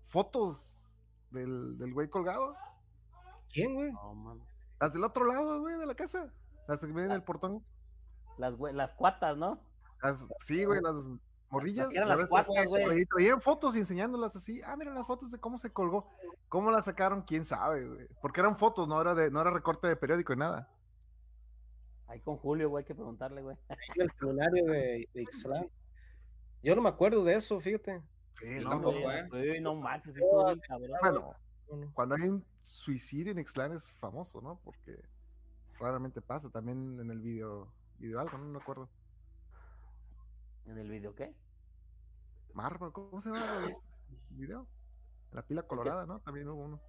[0.05, 0.91] fotos
[1.31, 2.57] del, del güey colgado.
[3.53, 3.93] ¿Quién, güey?
[3.93, 4.47] No, mames.
[4.81, 6.33] Las del otro lado, güey, de la casa.
[6.67, 7.63] Las que vienen en el portón.
[8.39, 9.61] Las, güey- las cuatas, ¿no?
[10.03, 11.09] Las, sí, güey, las
[11.53, 11.93] morrillas.
[11.93, 13.05] las cuatas, güey.
[13.07, 14.61] traían fotos y enseñándolas así.
[14.65, 16.09] Ah, miren las fotos de cómo se colgó.
[16.49, 17.23] ¿Cómo las sacaron?
[17.23, 18.09] ¿Quién sabe, güey?
[18.21, 20.69] Porque eran fotos, no era, de, no era recorte de periódico y nada.
[22.09, 23.57] Ahí con Julio, güey, hay que preguntarle, güey.
[23.95, 25.71] En el seminario de, de Ixtlán.
[26.63, 28.03] Yo no me acuerdo de eso, fíjate.
[28.33, 28.91] Sí, no, no.
[29.11, 29.27] eh.
[29.31, 30.91] Güey, no manches, bien cabrón.
[31.01, 31.35] Bueno,
[31.71, 31.93] No, no.
[31.95, 34.61] cuando hay un suicidio en Ixtlán es famoso, ¿no?
[34.65, 34.99] Porque
[35.79, 36.51] raramente pasa.
[36.51, 38.89] También en el video, video algo, no me acuerdo.
[40.67, 41.35] ¿En el video qué?
[42.55, 43.77] Marvel, ¿cómo se llama el
[44.31, 44.67] video?
[45.33, 46.21] La pila colorada, ¿no?
[46.21, 46.81] También hubo uno.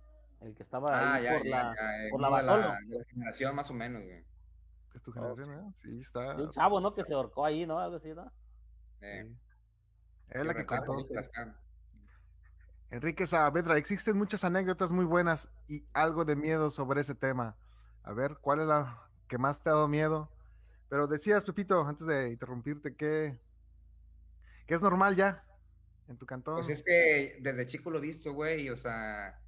[0.42, 2.74] El que estaba Ah, ahí ya, por, ya, la, ya, por la Basolo.
[2.88, 4.26] de la generación más o menos, güey.
[4.94, 5.74] Es tu Oh, generación, ¿eh?
[5.82, 6.36] Sí, está.
[6.36, 6.94] un chavo, ¿no?
[6.94, 7.80] Que se ahorcó ahí, ¿no?
[7.80, 8.30] Algo así, ¿no?
[9.02, 9.38] Eh, sí.
[10.30, 10.96] Es la que contó.
[12.90, 17.56] Enrique Saavedra, existen muchas anécdotas muy buenas y algo de miedo sobre ese tema.
[18.04, 20.30] A ver, ¿cuál es la que más te ha dado miedo?
[20.90, 23.40] Pero decías, Pepito, antes de interrumpirte, que,
[24.68, 25.44] que es normal ya
[26.08, 26.56] en tu cantón.
[26.56, 29.40] Pues es que desde chico lo he visto, güey, y, o sea,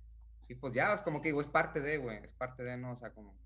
[0.48, 2.94] y pues ya, es como que digo, es parte de, güey, es parte de, ¿no?
[2.94, 3.38] O sea, como...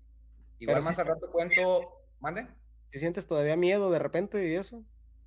[0.58, 2.46] Igual Pero más sí- al rato cuento, ¿mande?
[2.92, 4.84] ¿Si sientes todavía miedo de repente y eso?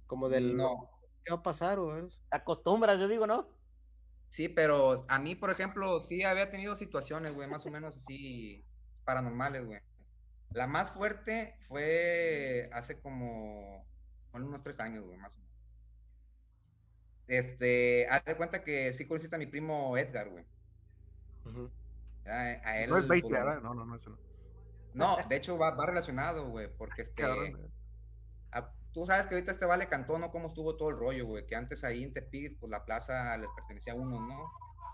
[0.07, 0.55] Como del...
[0.55, 0.89] No,
[1.23, 2.19] ¿Qué va a pasar o eso?
[2.29, 3.47] Te acostumbras, yo digo, ¿no?
[4.29, 8.65] sí, pero a mí, por ejemplo, sí había tenido situaciones, güey, más o menos así,
[9.05, 9.79] paranormales, güey.
[10.49, 13.85] La más fuerte fue hace como,
[14.31, 15.52] bueno, unos tres años, güey, más o menos.
[17.27, 20.45] Este, haz de cuenta que sí conociste a mi primo Edgar, güey.
[21.45, 21.71] Ujú.
[22.25, 22.31] A,
[22.63, 23.61] a él, no es 20, lo- ¿verdad?
[23.61, 24.17] No, no, no, eso no.
[24.93, 27.69] No, de hecho va, va relacionado, güey, porque este, Cabrón, eh.
[28.51, 30.31] a- tú sabes que ahorita este vale cantó, ¿no?
[30.31, 33.49] Cómo estuvo todo el rollo, güey, que antes ahí en Tepic, pues la plaza les
[33.55, 34.49] pertenecía a uno, ¿no?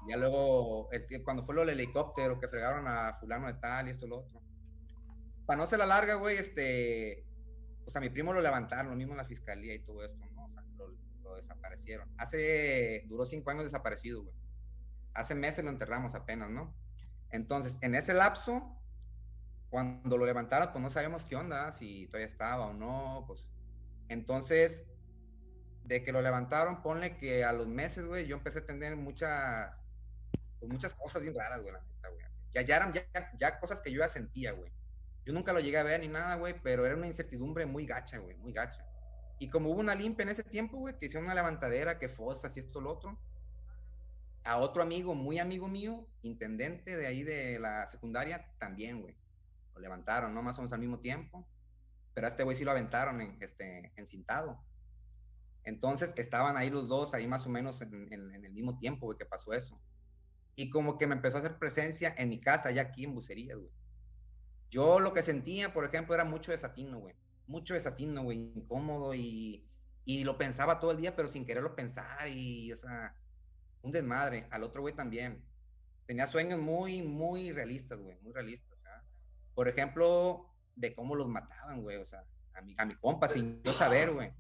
[0.07, 3.91] Ya luego, el cuando fue lo del helicóptero, que fregaron a fulano de tal y
[3.91, 4.41] esto y lo otro.
[5.45, 7.25] Para no ser la larga, güey, este,
[7.83, 10.45] pues a mi primo lo levantaron, lo mismo en la fiscalía y todo esto, ¿no?
[10.45, 10.87] O sea, lo,
[11.23, 12.09] lo desaparecieron.
[12.17, 14.35] Hace, duró cinco años desaparecido, güey.
[15.13, 16.75] Hace meses lo enterramos apenas, ¿no?
[17.31, 18.79] Entonces, en ese lapso,
[19.69, 23.49] cuando lo levantaron, pues no sabemos qué onda, si todavía estaba o no, pues.
[24.07, 24.85] Entonces,
[25.83, 29.71] de que lo levantaron, ponle que a los meses, güey, yo empecé a tener muchas,
[30.59, 31.99] pues muchas cosas bien raras, güey, la neta.
[32.53, 34.71] Ya, ya ya, ya cosas que yo ya sentía, güey.
[35.25, 38.17] Yo nunca lo llegué a ver ni nada, güey, pero era una incertidumbre muy gacha,
[38.17, 38.88] güey, muy gacha.
[39.39, 42.55] Y como hubo una limpia en ese tiempo, güey, que hicieron una levantadera, que fosas
[42.57, 43.17] y esto, lo otro,
[44.43, 49.15] a otro amigo, muy amigo mío, intendente de ahí de la secundaria, también, güey.
[49.73, 50.41] Lo levantaron, ¿no?
[50.41, 51.47] Más o menos al mismo tiempo.
[52.13, 54.61] Pero a este güey sí lo aventaron en, este, encintado.
[55.63, 59.25] Entonces estaban ahí los dos, ahí más o menos en, el mismo tiempo, güey, que
[59.25, 59.79] pasó eso.
[60.55, 63.57] Y como que me empezó a hacer presencia en mi casa, ya aquí en Bucerías,
[63.57, 63.71] güey.
[64.69, 67.15] Yo lo que sentía, por ejemplo, era mucho desatino, güey.
[67.49, 69.69] Mucho desatino, güey, incómodo y,
[70.05, 73.15] y lo pensaba todo el día, pero sin quererlo pensar y, o sea,
[73.83, 74.47] un desmadre.
[74.51, 75.45] Al otro güey también.
[76.07, 78.79] tenía sueños muy, muy realistas, güey, muy realistas.
[78.85, 79.03] ¿ah?
[79.55, 83.61] Por ejemplo, de cómo los mataban, güey, o sea, a mi, a mi compa, sin
[83.63, 84.33] yo saber, güey.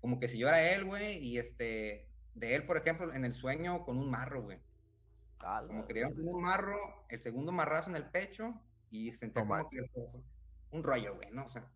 [0.00, 3.34] Como que si yo era él, güey, y este, de él, por ejemplo, en el
[3.34, 4.60] sueño con un marro, güey.
[5.40, 8.54] Ah, Como que le un marro, el segundo marrazo en el pecho,
[8.90, 9.78] y sentía No como que
[10.70, 11.46] un rollo, güey, ¿no?
[11.46, 11.70] O sea,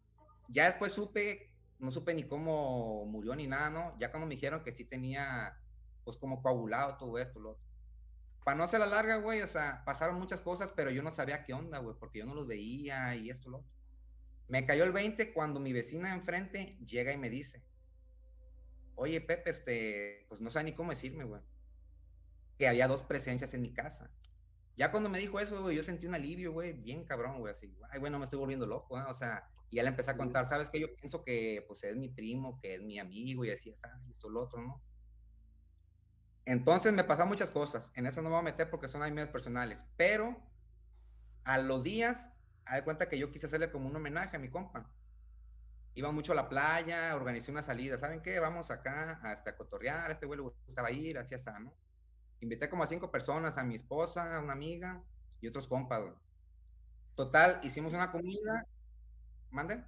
[0.52, 3.98] ya después supe, no supe ni cómo murió ni nada, ¿no?
[3.98, 5.58] Ya cuando me dijeron que sí tenía,
[6.04, 7.64] pues como coagulado todo esto, lo otro.
[8.44, 11.44] Para no hacer la larga, güey, o sea, pasaron muchas cosas, pero yo no sabía
[11.44, 13.70] qué onda, güey, porque yo no los veía y esto, lo otro.
[14.48, 17.64] Me cayó el 20 cuando mi vecina enfrente llega y me dice,
[18.96, 21.40] oye, Pepe, este, pues no sé ni cómo decirme, güey,
[22.58, 24.10] que había dos presencias en mi casa.
[24.76, 27.74] Ya cuando me dijo eso, güey, yo sentí un alivio, güey, bien cabrón, güey, así,
[27.90, 29.04] ay, güey, no me estoy volviendo loco, ¿eh?
[29.06, 30.78] o sea, y ya le empecé a contar, ¿sabes qué?
[30.80, 34.00] Yo pienso que, pues, es mi primo, que es mi amigo, y así, es, ah,
[34.10, 34.84] esto, lo otro, ¿no?
[36.44, 39.30] Entonces me pasan muchas cosas, en eso no me voy a meter porque son medios
[39.30, 40.36] personales, pero
[41.44, 42.30] a los días,
[42.66, 44.92] haz de cuenta que yo quise hacerle como un homenaje a mi compa.
[45.94, 48.38] Iba mucho a la playa, organicé una salida, ¿saben qué?
[48.40, 51.74] Vamos acá hasta a cotorrear, a este güey le gustaba ir, hacía sano.
[52.40, 55.02] Invité como a cinco personas, a mi esposa, a una amiga
[55.40, 56.04] y otros compas.
[57.14, 58.66] Total, hicimos una comida.
[59.52, 59.84] ¿Mande?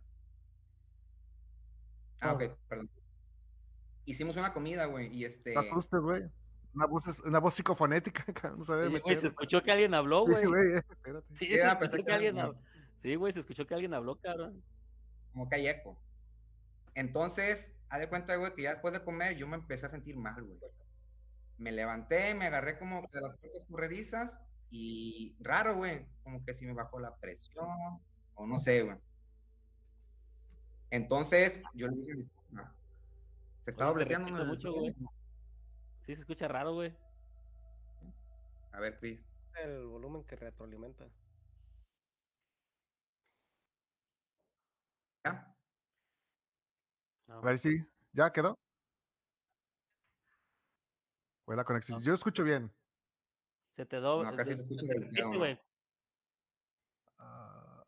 [2.20, 2.90] Ah, ok, perdón.
[4.04, 5.54] Hicimos una comida, güey, y este...
[5.54, 6.22] No asustes, güey.
[6.74, 8.24] Una voz, es- una voz psicofonética,
[8.56, 10.46] no sabe Sí, güey, se escuchó que alguien habló, Sí, güey.
[10.46, 11.26] güey, espérate.
[11.34, 12.60] Sí, Sí, se ah, escuchó que que alguien habló.
[12.96, 14.62] Sí, güey, se escuchó que alguien habló, cabrón.
[15.32, 15.98] como que hay eco.
[16.94, 20.16] Entonces, haz de cuenta, güey, que ya después de comer yo me empecé a sentir
[20.16, 20.58] mal, güey.
[21.56, 26.66] Me levanté, me agarré como de las puertas corredizas y raro, güey, como que si
[26.66, 27.66] me bajó la presión
[28.34, 28.96] o no sé, güey.
[30.94, 32.76] Entonces, yo le dije a mi esposa,
[33.64, 34.94] se está Oye, se dobleteando mucho, sueño?"
[36.06, 36.96] Sí, se escucha raro, güey.
[38.70, 39.20] A ver, Chris.
[39.56, 41.04] El volumen que retroalimenta.
[45.24, 45.56] ¿ya?
[47.26, 47.38] No.
[47.38, 48.56] A ver si ya quedó.
[51.44, 51.98] Fue la conexión.
[51.98, 52.04] No.
[52.04, 52.72] Yo escucho bien.
[53.74, 54.30] Se te doble.
[54.30, 54.84] No, casi se escucha
[55.22, 55.38] ¿no?
[55.38, 55.60] güey.
[57.18, 57.84] Ah,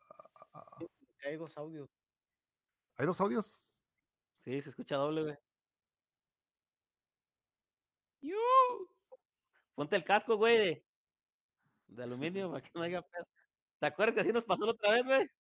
[0.54, 0.78] ah, ah,
[1.24, 1.95] Hay dos audios.
[2.98, 3.74] ¿Hay dos audios?
[4.44, 5.36] Sí, se escucha doble, güey.
[8.22, 8.36] ¡Yu!
[9.74, 10.86] Ponte el casco, güey, de,
[11.88, 13.26] de aluminio para que no haya pedo.
[13.78, 15.30] ¿Te acuerdas que así nos pasó la otra vez, güey?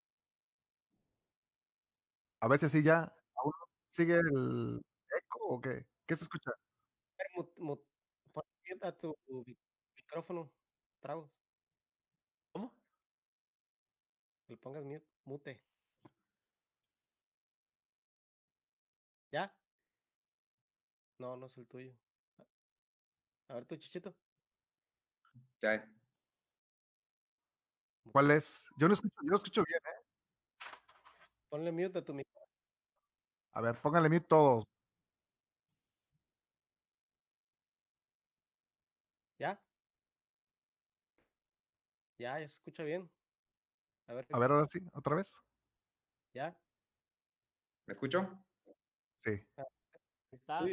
[2.40, 3.12] A ver si así ya.
[3.36, 3.52] ¿Aún
[3.88, 4.82] ¿Sigue el
[5.18, 5.86] eco o qué?
[6.06, 6.50] ¿Qué se escucha?
[7.34, 7.80] Pon
[8.82, 9.56] a tu mi-
[9.94, 10.52] micrófono.
[11.00, 11.30] Tragos.
[12.52, 12.74] ¿Cómo?
[14.46, 14.84] Que le pongas
[15.24, 15.62] mute.
[19.36, 19.54] ¿Ya?
[21.18, 21.94] No, no es el tuyo.
[23.48, 24.16] A ver, tu chichito.
[25.60, 25.86] Ya.
[28.12, 28.64] ¿Cuál es?
[28.78, 30.06] Yo no escucho, yo no escucho bien, ¿eh?
[31.50, 32.50] Ponle mute a tu micrófono.
[33.52, 34.64] A ver, pónganle mute todos.
[39.38, 39.62] ¿Ya?
[42.18, 43.10] Ya, ya se escucha bien.
[44.06, 45.38] A ver, A ver, ahora sí, otra vez.
[46.32, 46.58] ya.
[47.84, 48.45] ¿Me escucho?
[49.26, 49.32] Sí.
[50.30, 50.64] Está.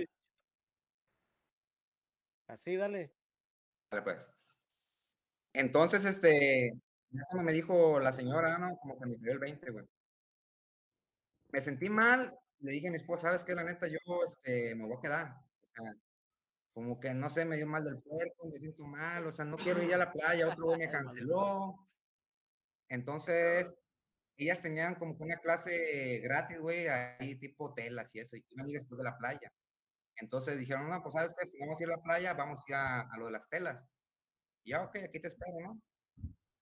[2.48, 3.12] Así, dale.
[3.90, 4.18] Dale, pues.
[5.54, 6.72] Entonces, este,
[7.10, 8.78] ya cuando me dijo la señora, ¿no?
[8.78, 9.86] Como que me dio el 20, güey.
[11.52, 13.56] Me sentí mal, le dije a mi esposa, ¿sabes qué?
[13.56, 15.36] La neta, yo, este, me voy a quedar.
[15.62, 15.94] O sea,
[16.74, 19.58] como que, no sé, me dio mal del cuerpo, me siento mal, o sea, no
[19.58, 21.88] quiero ir a la playa, otro güey me canceló.
[22.90, 23.76] Entonces,
[24.38, 28.66] ellas tenían como que una clase gratis, güey, ahí tipo telas y eso, y iban
[28.66, 29.52] a ir después de la playa.
[30.18, 32.64] Entonces dijeron, no, pues sabes que si vamos a ir a la playa, vamos a
[32.68, 33.84] ir a, a lo de las telas.
[34.64, 35.82] Y ya, ok, aquí te espero, ¿no?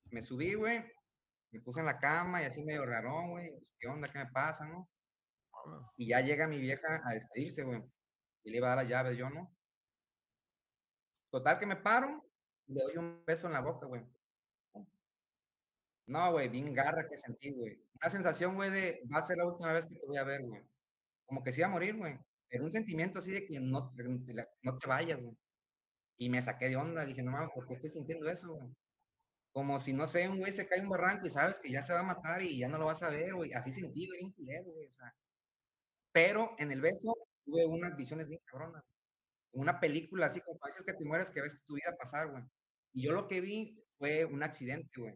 [0.05, 0.83] Me subí, güey,
[1.51, 4.09] me puse en la cama y así medio rarón, güey, pues, ¿qué onda?
[4.11, 4.89] ¿Qué me pasa, no?
[5.97, 7.81] Y ya llega mi vieja a despedirse, güey,
[8.43, 9.55] y le iba a dar las llaves, yo, ¿no?
[11.29, 12.25] Total que me paro,
[12.67, 14.03] le doy un beso en la boca, güey.
[16.07, 17.79] No, güey, bien garra que sentí, güey.
[18.01, 20.41] Una sensación, güey, de va a ser la última vez que te voy a ver,
[20.43, 20.61] güey.
[21.25, 22.17] Como que se iba a morir, güey.
[22.49, 23.93] Era un sentimiento así de que no,
[24.63, 25.37] no te vayas, güey.
[26.17, 28.69] Y me saqué de onda, dije, no mames, ¿por qué estoy sintiendo eso, güey?
[29.53, 31.93] Como si, no sé, un güey se cae un barranco y sabes que ya se
[31.93, 33.53] va a matar y ya no lo vas a ver, güey.
[33.53, 35.13] Así sentí, güey, bien culero, güey, o sea.
[36.13, 37.13] Pero en el beso
[37.45, 38.83] tuve unas visiones bien cabronas.
[39.53, 42.43] Una película así, como dices que te mueres, que ves tu vida pasar, güey.
[42.93, 45.15] Y yo lo que vi fue un accidente, güey.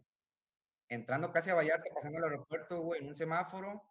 [0.88, 3.82] Entrando casi a Vallarta, pasando al aeropuerto, güey, en un semáforo,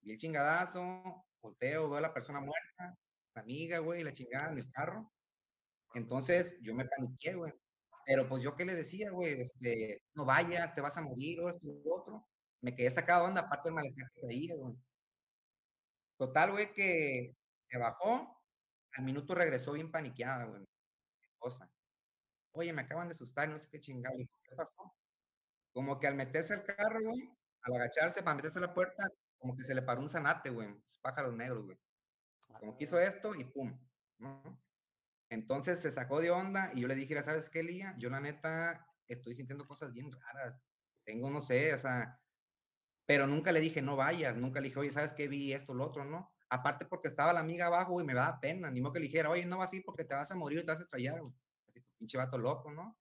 [0.00, 2.96] vi el chingadazo, volteo, veo a la persona muerta,
[3.34, 5.12] la amiga, güey, la chingada en el carro.
[5.94, 7.52] Entonces yo me paniqué, güey.
[8.06, 11.50] Pero pues yo qué le decía, güey, este, no vayas, te vas a morir, o
[11.50, 12.28] esto y lo otro.
[12.62, 14.74] Me quedé sacado onda, aparte del malestar que traía, güey.
[16.16, 17.34] Total, güey, que
[17.70, 18.42] se bajó,
[18.92, 20.64] al minuto regresó bien paniqueada, güey,
[21.22, 21.70] esposa.
[22.52, 24.02] Oye, me acaban de asustar, no sé qué digo,
[24.42, 24.94] ¿Qué pasó?
[25.72, 27.30] Como que al meterse al carro, güey,
[27.62, 29.04] al agacharse para meterse a la puerta,
[29.38, 31.78] como que se le paró un zanate, güey, unos pájaros negros, güey.
[32.60, 33.78] Como que hizo esto y pum,
[34.18, 34.62] ¿no?
[35.30, 37.96] Entonces se sacó de onda y yo le dije, "Mira, ¿sabes qué, Lía?
[37.98, 40.60] Yo la neta estoy sintiendo cosas bien raras.
[41.04, 42.20] Tengo, no sé, o sea,
[43.06, 45.28] pero nunca le dije, no vayas, nunca le dije, oye, ¿sabes qué?
[45.28, 46.30] Vi esto, lo otro, ¿no?
[46.50, 49.30] Aparte porque estaba la amiga abajo y me daba pena, ni modo que le dijera,
[49.30, 51.34] oye, no vas así porque te vas a morir, te vas a estrellar, güey.
[51.66, 52.98] Así, pues, pinche vato loco, ¿no?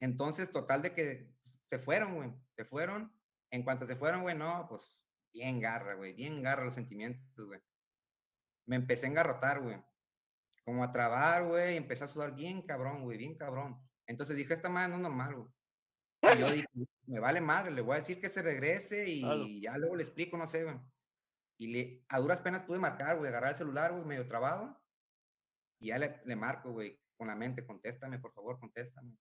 [0.00, 1.34] Entonces, total de que
[1.70, 3.12] se fueron, güey, se fueron.
[3.50, 7.60] En cuanto se fueron, güey, no, pues bien garra, güey, bien garra los sentimientos, güey.
[8.66, 9.82] Me empecé a engarrotar, güey.
[10.64, 13.80] Como a trabar, güey, empecé a sudar bien cabrón, güey, bien cabrón.
[14.06, 15.48] Entonces dije, esta madre no es normal, güey.
[16.36, 16.66] Y yo dije,
[17.06, 19.44] me vale madre, le voy a decir que se regrese y Claro.
[19.46, 20.78] ya luego le explico, no sé, güey.
[21.58, 24.80] Y le, a duras penas pude marcar, güey, agarrar el celular, güey, medio trabado.
[25.80, 29.16] Y ya le, le marco, güey, con la mente, contéstame, por favor, contéstame.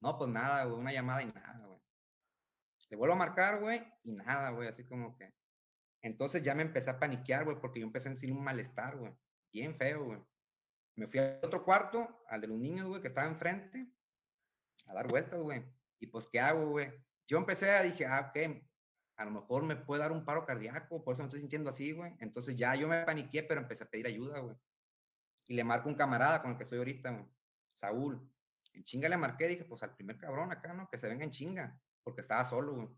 [0.00, 1.75] No, pues nada, güey, una llamada y nada, güey.
[2.88, 5.32] Le vuelvo a marcar, güey, y nada, güey, así como que.
[6.02, 9.12] Entonces ya me empecé a paniquear, güey, porque yo empecé a sentir un malestar, güey,
[9.52, 10.20] bien feo, güey.
[10.94, 13.92] Me fui al otro cuarto, al de los niños, güey, que estaba enfrente,
[14.86, 15.64] a dar vueltas, güey.
[15.98, 16.92] Y pues, ¿qué hago, güey?
[17.26, 18.62] Yo empecé a dije, ah, ok,
[19.16, 21.92] a lo mejor me puede dar un paro cardíaco, por eso me estoy sintiendo así,
[21.92, 22.14] güey.
[22.20, 24.56] Entonces ya yo me paniqué, pero empecé a pedir ayuda, güey.
[25.48, 27.26] Y le marco un camarada con el que estoy ahorita, güey,
[27.72, 28.32] Saúl.
[28.72, 30.88] En chinga le marqué, dije, pues al primer cabrón acá, ¿no?
[30.88, 32.88] Que se venga en chinga, porque estaba solo, güey.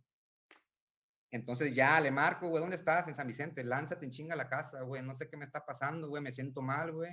[1.30, 3.08] Entonces ya le marco, güey, ¿dónde estás?
[3.08, 5.02] En San Vicente, lánzate en chinga a la casa, güey.
[5.02, 7.10] No sé qué me está pasando, güey, me siento mal, güey.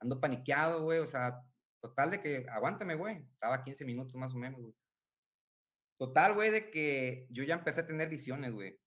[0.00, 1.40] Ando paniqueado, güey, o sea,
[1.80, 3.24] total de que, aguántame, güey.
[3.34, 4.74] Estaba 15 minutos más o menos, güey.
[5.96, 8.80] Total, güey, de que yo ya empecé a tener visiones, güey.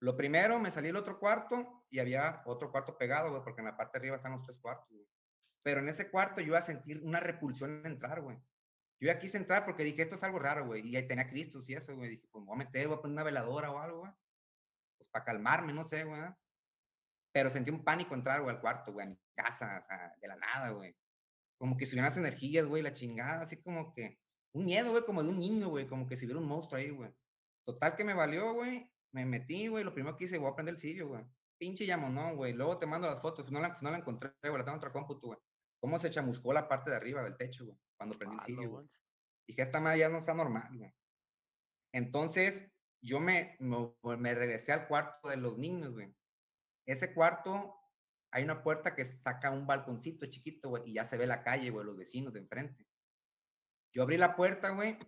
[0.00, 3.66] Lo primero, me salí al otro cuarto y había otro cuarto pegado, güey, porque en
[3.66, 5.08] la parte de arriba están los tres cuartos, güey.
[5.62, 8.36] Pero en ese cuarto yo iba a sentir una repulsión en entrar, güey.
[9.00, 10.86] Yo ya quise entrar porque dije, esto es algo raro, güey.
[10.86, 12.10] Y ahí tenía Cristos y eso, güey.
[12.10, 14.12] Dije, pues me voy a meter, voy a poner una veladora o algo, güey.
[14.98, 16.20] Pues para calmarme, no sé, güey.
[17.32, 20.28] Pero sentí un pánico entrar, güey, al cuarto, güey, a mi casa, o sea, de
[20.28, 20.96] la nada, güey.
[21.58, 24.18] Como que subían las energías, güey, la chingada, así como que
[24.52, 26.90] un miedo, güey, como de un niño, güey, como que si hubiera un monstruo ahí,
[26.90, 27.12] güey.
[27.68, 28.90] Total que me valió, güey.
[29.12, 29.84] Me metí, güey.
[29.84, 31.22] Lo primero que hice, voy a prender el cirio, güey.
[31.58, 32.54] Pinche llamonón, güey.
[32.54, 33.50] Luego te mando las fotos.
[33.50, 34.56] No la, no la encontré, güey.
[34.56, 35.38] La tengo en otra cómputo, güey.
[35.78, 37.78] Cómo se chamuscó la parte de arriba del techo, güey.
[37.98, 38.88] Cuando prendí el cirio.
[39.46, 40.94] Dije, esta madre ya no está normal, güey.
[41.92, 46.14] Entonces, yo me, me, me regresé al cuarto de los niños, güey.
[46.86, 47.74] Ese cuarto,
[48.30, 51.70] hay una puerta que saca un balconcito chiquito, güey, y ya se ve la calle,
[51.70, 52.86] güey, los vecinos de enfrente.
[53.92, 54.98] Yo abrí la puerta, güey,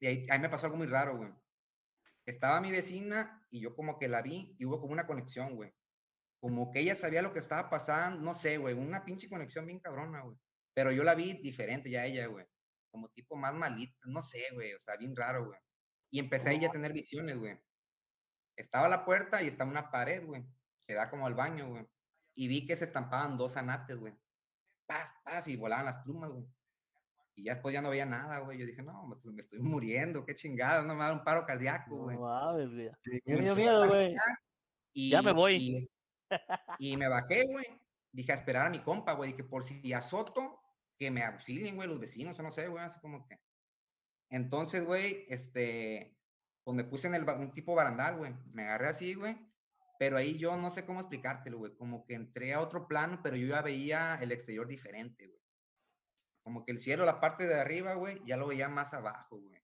[0.00, 1.32] y ahí, ahí me pasó algo muy raro, güey.
[2.24, 5.72] Estaba mi vecina y yo como que la vi y hubo como una conexión, güey.
[6.40, 9.80] Como que ella sabía lo que estaba pasando, no sé, güey, una pinche conexión bien
[9.80, 10.38] cabrona, güey.
[10.78, 12.46] Pero yo la vi diferente ya a ella, güey.
[12.92, 15.58] Como tipo más malita, no sé, güey, o sea, bien raro, güey.
[16.08, 17.58] Y empecé ahí a tener visiones, güey.
[18.54, 20.46] Estaba la puerta y estaba una pared, güey,
[20.86, 21.84] que da como al baño, güey.
[22.36, 24.14] Y vi que se estampaban dos anates, güey.
[24.86, 26.46] Paz, paz, y volaban las plumas, güey.
[27.34, 28.56] Y ya después ya no veía nada, güey.
[28.56, 31.24] Yo dije, no, me, me estoy muriendo, qué chingada, no me va a dar un
[31.24, 32.16] paro cardíaco, güey.
[32.16, 32.90] No mames, güey.
[33.24, 34.14] Dio miedo, güey.
[34.92, 35.56] Y, Ya me voy.
[36.78, 37.66] Y, y me bajé, güey.
[38.12, 39.32] Dije a esperar a mi compa, güey.
[39.32, 40.57] Dije, por si azoto,
[40.98, 43.38] que me auxilien, güey, los vecinos, o no sé, güey, así como que.
[44.30, 46.18] Entonces, güey, este,
[46.64, 48.34] pues me puse en el, un tipo barandal, güey.
[48.52, 49.38] Me agarré así, güey.
[49.98, 51.74] Pero ahí yo no sé cómo explicártelo, güey.
[51.76, 55.40] Como que entré a otro plano, pero yo ya veía el exterior diferente, güey.
[56.42, 59.62] Como que el cielo, la parte de arriba, güey, ya lo veía más abajo, güey.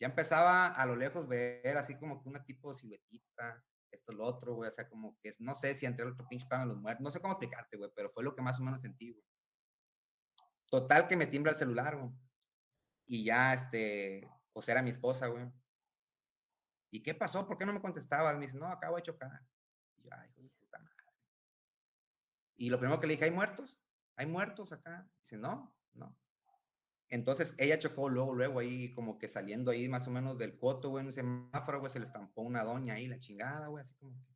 [0.00, 4.24] Ya empezaba a lo lejos ver así como que una tipo de siluetita, esto, lo
[4.24, 4.68] otro, güey.
[4.68, 7.02] O sea, como que no sé si entré al otro pinche plano los muertos.
[7.02, 9.24] No sé cómo explicarte, güey, pero fue lo que más o menos sentí, güey.
[10.70, 12.10] Total que me timbra el celular, güey.
[13.06, 15.50] Y ya, este, pues era mi esposa, güey.
[16.90, 17.46] ¿Y qué pasó?
[17.46, 18.36] ¿Por qué no me contestabas?
[18.36, 19.42] Me dice, no, acabo de chocar.
[19.96, 20.08] Y.
[22.58, 23.78] Y lo primero que le dije, ¿hay muertos?
[24.16, 25.08] ¿Hay muertos acá?
[25.22, 26.14] Dice, no, no.
[27.08, 30.90] Entonces ella chocó luego, luego ahí, como que saliendo ahí más o menos del coto,
[30.90, 33.94] güey, en un semáforo, güey, se le estampó una doña ahí, la chingada, güey, así
[33.94, 34.34] como que.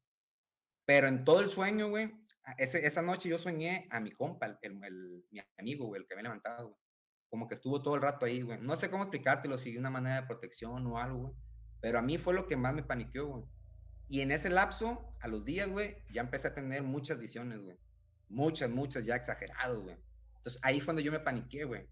[0.87, 2.12] Pero en todo el sueño, güey,
[2.59, 6.14] ese- esa noche yo soñé a mi compa, el, el- mi amigo, güey, el que
[6.14, 6.78] había levantado.
[7.30, 8.59] Como que estuvo todo el rato ahí, güey.
[8.61, 11.34] No sé cómo explicártelo, si una manera de protección o algo, güey.
[11.80, 13.45] Pero a mí fue lo que más me paniqueó, güey.
[14.09, 17.78] Y en ese lapso, a los días, güey, ya empecé a tener muchas visiones, güey.
[18.28, 19.97] Muchas, muchas, ya exagerado, güey.
[20.36, 21.88] Entonces ahí fue donde yo me paniqué, güey.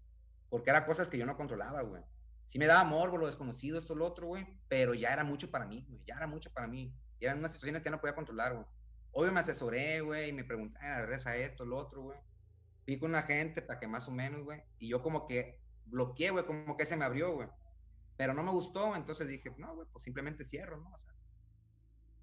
[0.49, 2.03] porque eran cosas que yo no controlaba, güey.
[2.43, 5.65] Sí me daba amor, lo desconocido, esto, lo otro, güey, pero ya era mucho para
[5.65, 6.93] mí, güey, ya era mucho para mí.
[7.19, 8.65] Y eran unas situaciones que no podía controlar, güey.
[9.13, 12.19] Obvio me asesoré, güey, y me pregunté, ah, regresa esto, lo otro, güey.
[12.85, 16.31] Fui con una gente para que más o menos, güey, y yo como que bloqueé,
[16.31, 17.49] güey, como que se me abrió, güey.
[18.17, 20.91] Pero no me gustó, entonces dije, no, güey, pues simplemente cierro, ¿no?
[20.93, 21.11] O sea,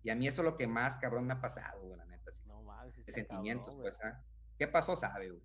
[0.02, 2.32] y a mí eso es lo que más cabrón me ha pasado, güey, la neta.
[2.32, 2.42] Sí.
[2.46, 4.24] No mames, sí de sentimientos, cabrón, pues, ¿ah?
[4.58, 4.96] ¿Qué pasó?
[4.96, 5.42] Sabe, güey.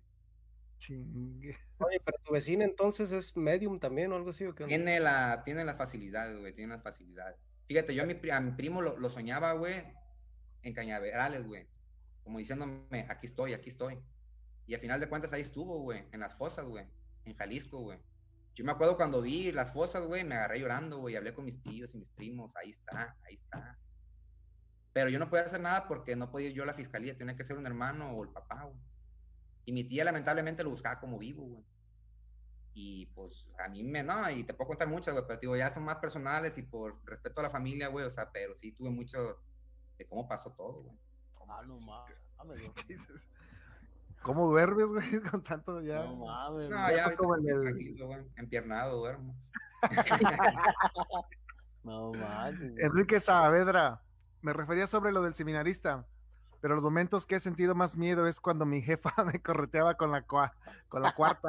[0.78, 1.56] Chingue.
[1.78, 4.64] Oye, pero tu vecina entonces es medium también o algo así, ¿o qué?
[4.64, 7.36] Tiene, la, tiene las facilidades, güey, tiene las facilidades.
[7.66, 9.84] Fíjate, yo a mi, a mi primo lo, lo soñaba, güey,
[10.64, 11.68] en Cañaverales, güey.
[12.24, 13.98] Como diciéndome, aquí estoy, aquí estoy.
[14.66, 16.86] Y al final de cuentas ahí estuvo, güey, en las fosas, güey,
[17.24, 17.98] en Jalisco, güey.
[18.54, 21.62] Yo me acuerdo cuando vi las fosas, güey, me agarré llorando, güey, hablé con mis
[21.62, 23.78] tíos y mis primos, ahí está, ahí está.
[24.92, 27.36] Pero yo no podía hacer nada porque no podía ir yo a la fiscalía, tenía
[27.36, 28.78] que ser un hermano o el papá, güey.
[29.66, 31.64] Y mi tía lamentablemente lo buscaba como vivo, güey.
[32.74, 35.72] Y pues a mí me, no, y te puedo contar muchas, güey, pero digo, ya
[35.72, 38.90] son más personales y por respeto a la familia, güey, o sea, pero sí tuve
[38.90, 39.40] mucho
[39.98, 40.96] de cómo pasó todo, güey.
[41.48, 42.22] Ah, no mames.
[42.44, 42.72] güey.
[44.22, 45.20] ¿Cómo duermes, güey?
[45.30, 46.02] Con tanto ya.
[46.04, 46.70] No mames.
[46.70, 49.34] No, ya como el- tranquilo, güey, empiernado duermo.
[51.82, 52.22] No güey.
[52.78, 54.00] Enrique Saavedra,
[54.40, 56.06] me refería sobre lo del seminarista,
[56.62, 60.10] pero los momentos que he sentido más miedo es cuando mi jefa me correteaba con
[60.10, 60.54] la, cua-
[60.88, 61.48] con la cuarta.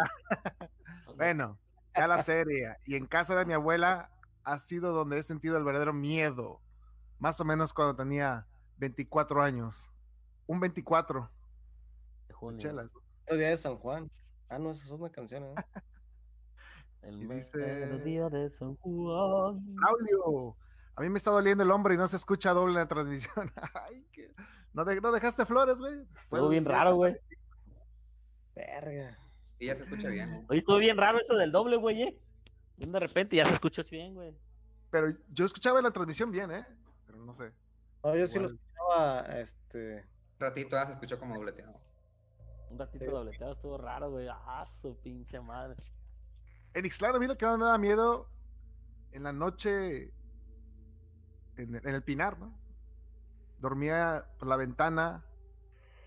[1.16, 1.58] bueno,
[1.96, 2.76] ya la serie.
[2.86, 4.10] Y en casa de mi abuela
[4.44, 6.60] ha sido donde he sentido el verdadero miedo,
[7.20, 8.46] más o menos cuando tenía
[8.78, 9.90] 24 años.
[10.48, 11.30] Un 24,
[12.28, 12.60] De junio.
[12.60, 12.92] chelas.
[13.28, 14.10] El día de San Juan.
[14.50, 15.56] Ah, no, esa es una canción, ¿eh?
[17.02, 17.28] El Y
[18.04, 19.76] día de San Juan.
[19.76, 20.56] Braulio,
[20.96, 23.52] a mí me está doliendo el hombro y no se escucha doble en la transmisión.
[23.90, 24.34] Ay, qué-
[24.74, 25.96] ¿No, de- no dejaste flores, güey?
[26.30, 27.16] Fue bien día- raro, güey.
[28.56, 29.18] Verga.
[29.60, 30.34] Y ya se escucha bien.
[30.34, 30.46] ¿eh?
[30.50, 32.20] Oye, estuvo bien raro eso del doble, güey, eh.
[32.78, 34.36] Y De repente ya se escuchó así bien, güey.
[34.92, 36.66] Pero yo escuchaba la transmisión bien, ¿eh?
[37.26, 37.52] No sé.
[38.04, 40.06] No, yo sí lo escuchaba, este...
[40.36, 41.80] Un ratito ya se escuchó como dobleteado.
[42.70, 43.12] Un ratito Sí.
[43.12, 44.28] dobleteado estuvo raro, güey.
[44.30, 45.76] Ah, su pinche madre.
[46.74, 48.30] En Ixtlan a mí lo que más me da miedo
[49.12, 50.14] en la noche
[51.58, 52.54] en, en el Pinar, ¿no?
[53.60, 55.24] Dormía por la ventana,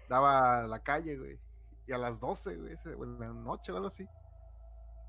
[0.09, 1.41] daba a la calle, güey.
[1.87, 4.07] Y a las 12, güey, en la noche o algo así.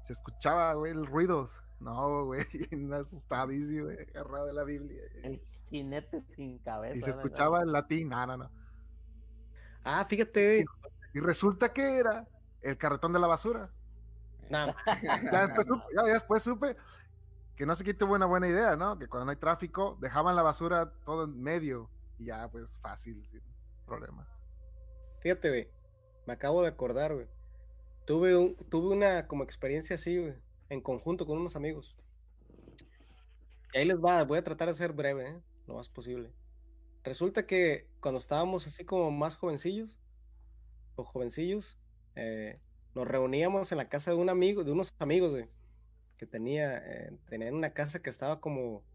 [0.05, 1.61] Se escuchaba, güey, el ruidos.
[1.79, 5.01] No, güey, me asustadísimo, güey, agarrado de la Biblia.
[5.23, 6.97] El jinete sin cabeza.
[6.97, 7.25] Y se ¿verdad?
[7.25, 8.51] escuchaba en latín, no, no, no.
[9.83, 10.65] Ah, fíjate,
[11.13, 12.27] Y resulta que era
[12.61, 13.69] el carretón de la basura.
[14.49, 14.75] nada,
[15.31, 16.77] Ya después, supe, ya- ya después supe
[17.55, 18.97] que no sé quién tuvo una buena idea, ¿no?
[18.99, 23.25] Que cuando no hay tráfico, dejaban la basura todo en medio y ya, pues fácil,
[23.31, 23.41] sin
[23.85, 24.27] problema.
[25.21, 25.69] fíjate, güey.
[26.25, 27.27] Me acabo de acordar, güey.
[28.05, 30.35] Tuve, un, tuve una como experiencia así, güey.
[30.69, 31.95] En conjunto con unos amigos.
[33.73, 35.41] Y ahí les va, voy a tratar de ser breve, ¿eh?
[35.67, 36.33] Lo más posible.
[37.03, 39.99] Resulta que cuando estábamos así como más jovencillos,
[40.95, 41.79] o jovencillos,
[42.15, 42.61] eh,
[42.95, 45.49] nos reuníamos en la casa de un amigo, de unos amigos, güey,
[46.17, 48.85] que tenía, eh, tenían una casa que estaba como,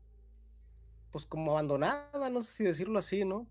[1.11, 3.51] pues como abandonada, no sé si decirlo así, ¿no?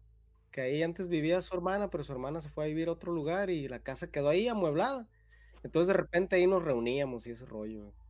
[0.51, 3.11] Que ahí antes vivía su hermana, pero su hermana se fue a vivir a otro
[3.13, 5.09] lugar y la casa quedó ahí amueblada.
[5.63, 8.02] Entonces de repente ahí nos reuníamos y ese rollo, güey.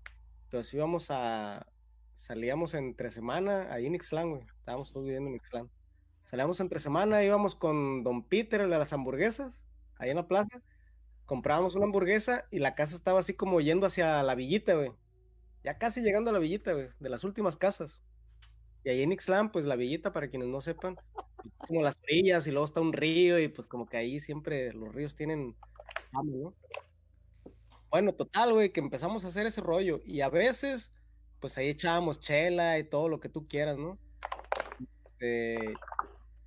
[0.53, 1.65] Entonces íbamos a,
[2.13, 4.43] salíamos entre semana ahí en Ixtlán, güey.
[4.59, 5.67] Estábamos todos viviendo en Ixtlán.
[6.25, 9.65] Salíamos entre semana, íbamos con Don Peter, el de las hamburguesas,
[9.97, 10.61] ahí en la plaza.
[11.25, 14.91] Comprábamos una hamburguesa y la casa estaba así como yendo hacia la villita, güey.
[15.63, 17.99] Ya casi llegando a la villita, güey, de las últimas casas.
[18.83, 20.97] Y ahí en Ixtlán, pues la villita, para quienes no sepan,
[21.57, 24.93] como las orillas y luego está un río y pues como que ahí siempre los
[24.93, 25.55] ríos tienen
[26.11, 26.53] ¿no?
[27.93, 30.91] Bueno, total, güey, que empezamos a hacer ese rollo y a veces,
[31.39, 33.99] pues ahí echábamos chela y todo lo que tú quieras, ¿no?
[35.19, 35.59] Este,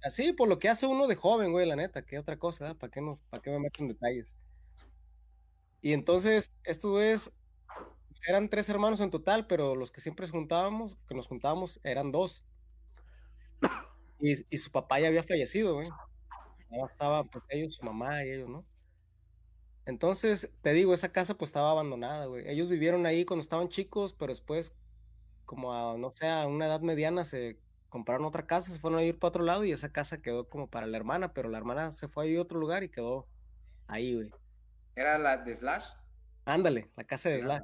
[0.02, 2.74] así, por lo que hace uno de joven, güey, la neta, ¿qué otra cosa?
[2.74, 4.34] ¿Para qué, no, ¿Para qué me meto en detalles?
[5.82, 7.32] Y entonces, estos güeyes
[8.26, 12.42] eran tres hermanos en total, pero los que siempre juntábamos, que nos juntábamos, eran dos.
[14.18, 15.90] Y, su papá ya había fallecido, güey.
[16.70, 18.64] Nada más estaban pues, ellos, su mamá y ellos, ¿no?
[19.86, 22.48] Entonces, te digo, esa casa pues estaba abandonada, güey.
[22.48, 24.74] Ellos vivieron ahí cuando estaban chicos, pero después,
[25.44, 27.58] como a, no sé, a una edad mediana, se
[27.88, 30.68] compraron otra casa, se fueron a ir para otro lado y esa casa quedó como
[30.68, 33.28] para la hermana, pero la hermana se fue a ir a otro lugar y quedó
[33.86, 34.30] ahí, güey.
[34.96, 35.86] ¿Era la de Slash?
[36.44, 37.62] Ándale, la casa de Slash.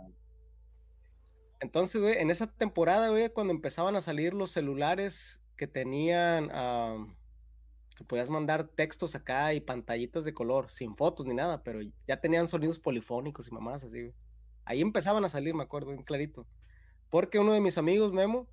[1.61, 6.51] Entonces, güey, en esa temporada, güey, cuando empezaban a salir los celulares que tenían,
[7.95, 12.21] que podías mandar textos acá y pantallitas de color, sin fotos ni nada, pero ya
[12.21, 14.13] tenían sonidos polifónicos y mamás así.
[14.65, 16.47] Ahí empezaban a salir, me acuerdo, bien clarito.
[17.11, 18.49] Porque uno de mis amigos, Memo,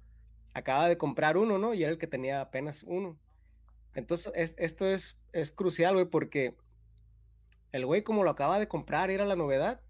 [0.53, 1.73] acaba de comprar uno, ¿no?
[1.73, 3.17] Y era el que tenía apenas uno.
[3.93, 6.57] Entonces, es- esto es, es crucial, güey, porque
[7.71, 9.81] el güey, como lo acaba de comprar, era la novedad,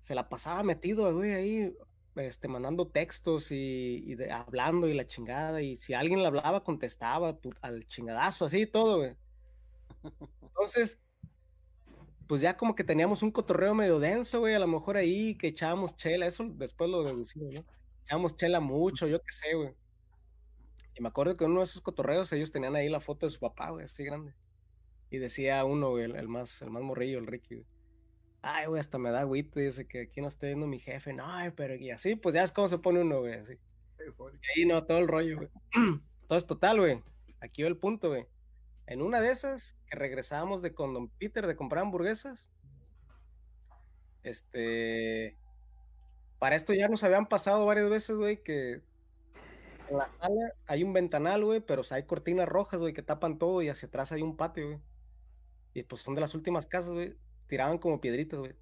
[0.00, 1.76] se la pasaba metido, güey, ahí,
[2.16, 5.62] este, mandando textos y, y de- hablando y la chingada.
[5.62, 9.16] Y si alguien le hablaba, contestaba al chingadazo, así todo, güey.
[10.42, 11.00] Entonces,
[12.26, 15.48] pues ya como que teníamos un cotorreo medio denso, güey, a lo mejor ahí que
[15.48, 17.66] echábamos chela, eso después lo deducimos, ¿no?
[18.04, 19.74] Echábamos chela mucho, yo qué sé, güey.
[20.94, 23.30] Y me acuerdo que en uno de esos cotorreos ellos tenían ahí la foto de
[23.30, 24.34] su papá, güey, así grande.
[25.10, 27.68] Y decía uno, güey, el, el más, el más morrillo, el Ricky, güey.
[28.46, 31.14] Ay, güey, hasta me da güey, dice que aquí no está viendo mi jefe.
[31.14, 31.24] No,
[31.56, 33.54] pero y así, pues ya es como se pone uno, güey, así.
[34.54, 35.48] Y ahí no, todo el rollo, güey.
[36.22, 37.02] Entonces, total, güey.
[37.40, 38.26] Aquí va el punto, güey.
[38.86, 42.46] En una de esas que regresábamos de con Don Peter de comprar hamburguesas,
[44.22, 45.38] este.
[46.38, 48.82] Para esto ya nos habían pasado varias veces, güey, que
[49.88, 53.02] en la sala hay un ventanal, güey, pero o sea, hay cortinas rojas, güey, que
[53.02, 54.80] tapan todo y hacia atrás hay un patio, güey.
[55.74, 57.16] Y pues son de las últimas casas, güey.
[57.46, 58.52] Tiraban como piedritas, güey.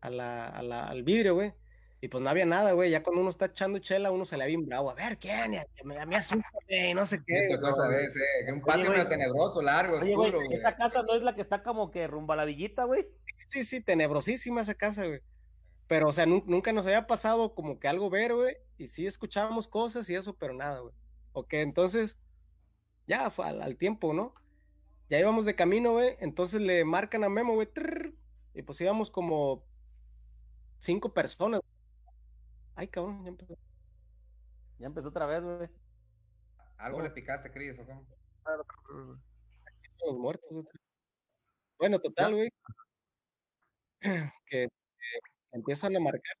[0.00, 1.52] A la, a la- al vidrio, güey.
[2.00, 2.90] Y pues no había nada, güey.
[2.90, 4.90] Ya cuando uno está echando chela, uno se le bien bravo.
[4.90, 5.52] A ver, ¿quién?
[5.84, 7.38] Me, me asusta, güey, no sé qué.
[7.46, 7.96] Esta cosa güey.
[7.98, 10.52] ves, eh, un patio tenebroso, largo, Oye, oscuro, güey.
[10.54, 13.06] esa casa no es la que está como que rumbo a la villita, güey.
[13.48, 15.20] Sí, sí, tenebrosísima esa casa, güey.
[15.88, 18.56] Pero, o sea, nun- nunca nos había pasado como que algo ver, güey.
[18.78, 20.94] Y sí escuchábamos cosas y eso, pero nada, güey.
[21.32, 22.18] Ok, entonces,
[23.06, 24.34] ya fue al, al tiempo, ¿no?
[25.08, 26.16] Ya íbamos de camino, güey.
[26.20, 27.68] Entonces le marcan a Memo, güey.
[28.54, 29.64] Y pues íbamos como
[30.78, 31.60] cinco personas.
[32.74, 33.56] Ay, cabrón, ya empezó.
[34.78, 35.68] Ya empezó otra vez, güey.
[36.78, 38.06] Algo le picaste, Cris, ¿o cómo?
[40.04, 40.48] los muertos.
[40.50, 40.64] güey.
[41.78, 42.48] Bueno, total, güey.
[44.46, 45.18] Que, que
[45.52, 46.36] empiezan a marcar.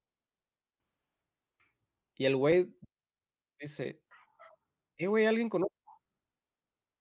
[2.16, 2.74] Y el güey
[3.60, 4.00] dice,
[4.98, 5.74] eh, güey, alguien conoce.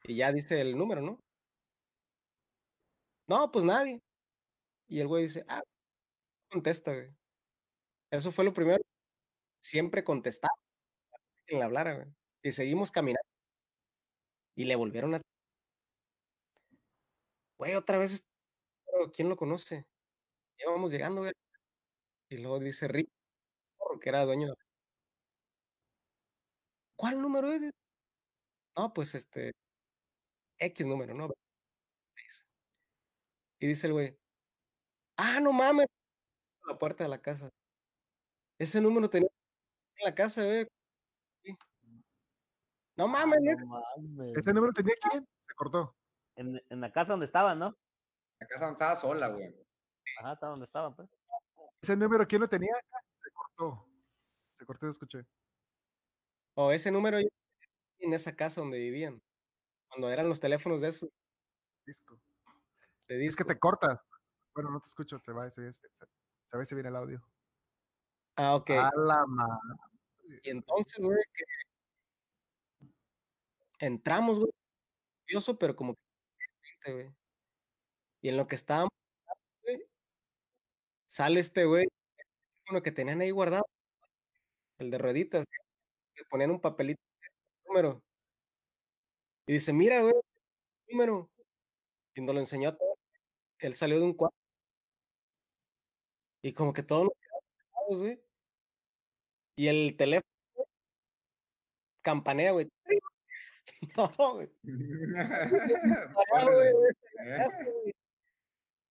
[0.04, 1.25] Y ya dice el número, ¿no?
[3.28, 4.02] No, pues nadie.
[4.88, 5.64] Y el güey dice, ah,
[6.52, 7.10] contesta, güey.
[8.12, 8.84] Eso fue lo primero.
[9.62, 10.54] Siempre contestaba
[11.48, 12.08] quien le hablara, güey.
[12.44, 13.22] Y seguimos caminando.
[14.56, 15.22] Y le volvieron a.
[17.58, 18.24] Güey, otra vez.
[19.14, 19.86] ¿Quién lo conoce?
[20.60, 21.34] Ya vamos llegando, güey.
[22.30, 23.10] Y luego dice Rick,
[24.02, 24.50] que era dueño.
[24.50, 24.56] de-
[26.98, 27.72] ¿Cuál número es?
[28.78, 29.52] No, pues este.
[30.60, 31.30] X número, ¿no?
[33.66, 34.16] Y dice el güey,
[35.18, 35.88] ah, no mames.
[36.66, 37.50] a La puerta de la casa.
[38.60, 39.28] Ese número tenía
[39.98, 40.68] en la casa, güey.
[41.44, 41.58] Sí.
[42.96, 44.38] No mames, Ah, no mames.
[44.38, 45.26] ¿Ese número tenía quién?
[45.48, 45.96] Se cortó.
[46.36, 47.76] En, en la casa donde estaban, ¿no?
[48.40, 49.48] La casa no estaba sola, güey.
[50.20, 51.10] Ajá, estaba donde estaban, pues.
[51.82, 52.76] ¿Ese número quién lo tenía?
[53.24, 53.90] Se cortó.
[54.54, 55.26] Se cortó, escuché.
[56.54, 59.20] O ese número en esa casa donde vivían.
[59.90, 61.10] Cuando eran los teléfonos de esos
[61.84, 62.20] Disco.
[63.08, 63.44] De Es disco.
[63.44, 64.06] que te cortas.
[64.54, 65.82] Bueno, no te escucho, te va, se ve, se,
[66.46, 67.22] se ve si viene el audio.
[68.38, 68.70] Ah, ok.
[68.72, 69.60] A la madre.
[70.44, 71.44] Y entonces, güey, que
[73.80, 74.52] entramos, güey,
[75.26, 75.96] curioso, pero como
[76.84, 77.10] que güey.
[78.22, 78.92] Y en lo que estábamos,
[79.64, 79.86] güey,
[81.06, 81.86] sale este güey,
[82.70, 83.66] uno que tenían ahí guardado,
[84.78, 85.46] el de rueditas,
[86.16, 87.02] que ponían un papelito,
[87.68, 88.02] número.
[89.48, 90.14] Y dice, mira, güey,
[90.90, 91.30] número.
[92.16, 92.78] Y nos lo enseñó a.
[93.60, 94.36] Él salió de un cuarto.
[96.42, 97.44] Y como que todos nos quedamos
[97.74, 98.22] callados, güey.
[99.58, 100.68] Y el teléfono güey,
[102.02, 102.68] campanea, güey.
[103.98, 104.50] No, güey.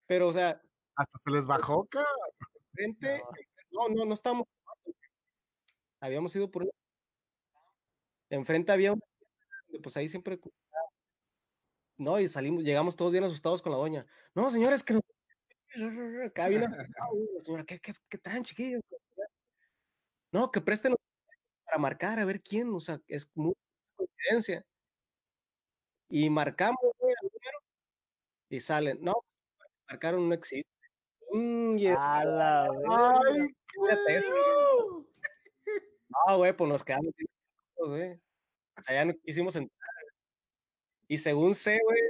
[0.06, 0.60] Pero, o sea,
[0.96, 2.04] Hasta se les bajó, ca.
[2.72, 3.22] frente,
[3.70, 4.46] no, no, no estábamos.
[6.00, 6.68] Habíamos ido por.
[8.30, 9.02] Enfrente había una.
[9.82, 10.38] Pues ahí siempre.
[11.96, 14.06] No, y salimos, llegamos todos bien asustados con la doña.
[14.34, 15.00] No, señores, que no.
[16.26, 16.60] Acá güey,
[17.34, 18.82] la señora, ¿qué, qué, qué traen, chiquillos?
[20.32, 20.94] No, que presten
[21.64, 23.58] para marcar a ver quién, o sea, es mucha
[23.96, 24.64] coincidencia.
[26.08, 26.78] Y marcamos,
[28.48, 28.98] y salen.
[29.00, 29.14] No,
[29.88, 30.68] marcaron no existe.
[31.32, 33.48] Mm, A la Ay,
[34.08, 34.30] eso.
[36.28, 37.12] No, güey, pues nos quedamos
[37.76, 38.14] güey.
[38.78, 39.83] O sea, ya no quisimos entrar.
[41.08, 42.00] Y según sé, güey,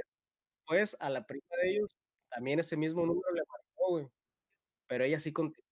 [0.67, 1.89] pues a la prima de ellos
[2.29, 4.09] también ese mismo número le marcó, güey.
[4.87, 5.63] Pero ella sí contestó.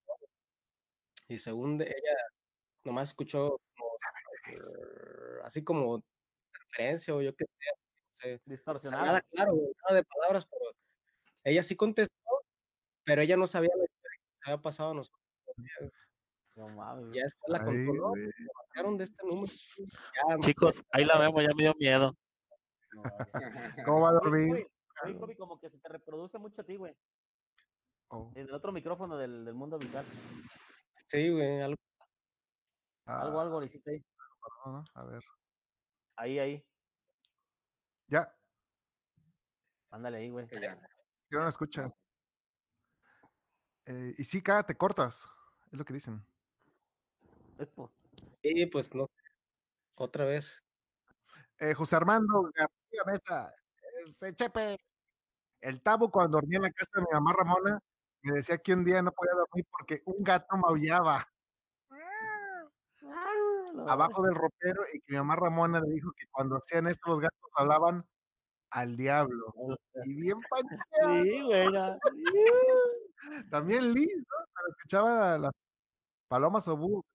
[1.28, 2.16] Y según de ella,
[2.84, 3.92] nomás escuchó como,
[4.46, 6.04] "Rrr", así como
[6.54, 8.36] referencia o yo qué sé, no sé.
[8.36, 9.06] O sea, Distorsionado.
[9.06, 10.72] nada claro, nada de palabras, pero
[11.44, 12.14] ella sí contestó,
[13.06, 14.20] pero ella no sabía la historia.
[14.46, 15.22] había pasado a nosotros.
[16.56, 17.18] No mames, güey.
[17.20, 17.78] Ya después la güey.
[17.78, 17.94] me
[18.56, 19.52] marcaron de este número.
[19.78, 22.16] Ya, Chicos, ahí la vemos, ya me dio miedo.
[22.94, 23.04] No.
[23.86, 24.68] ¿Cómo va a dormir?
[25.04, 26.96] oye, Kobe, como que se te reproduce mucho a ti, güey.
[28.10, 30.06] Oh, Desde el otro micrófono del, del mundo visual.
[31.08, 31.78] Sí, güey, algo.
[33.06, 34.06] Algo, ah, algo le hiciste ahí.
[34.94, 35.24] A ver.
[36.16, 36.66] Ahí, ahí.
[38.08, 38.32] Ya,
[39.94, 40.48] Ándale ahí, güey.
[40.48, 40.70] Que ya.
[41.30, 41.94] yo no escucha.
[43.86, 45.28] Eh, y sí, cada te cortas.
[45.72, 46.26] Es lo que dicen.
[48.42, 49.08] Sí, pues no.
[49.94, 50.64] Otra vez.
[51.60, 53.54] Eh, José Armando García Mesa,
[54.06, 54.78] ese Chepe.
[55.62, 57.80] El tabo cuando dormía en la casa de mi mamá Ramona
[58.22, 61.28] me decía que un día no podía dormir porque un gato maullaba
[63.74, 67.10] No, abajo del ropero y que mi mamá Ramona le dijo que cuando hacían esto
[67.10, 68.06] los gatos hablaban
[68.72, 69.54] al diablo.
[70.04, 70.80] Y bien pancheado.
[71.28, 71.98] Sí, ya.
[73.52, 74.46] También Liz, ¿no?
[74.54, 75.52] Cuando escuchaba las
[76.28, 77.06] palomas o búhos.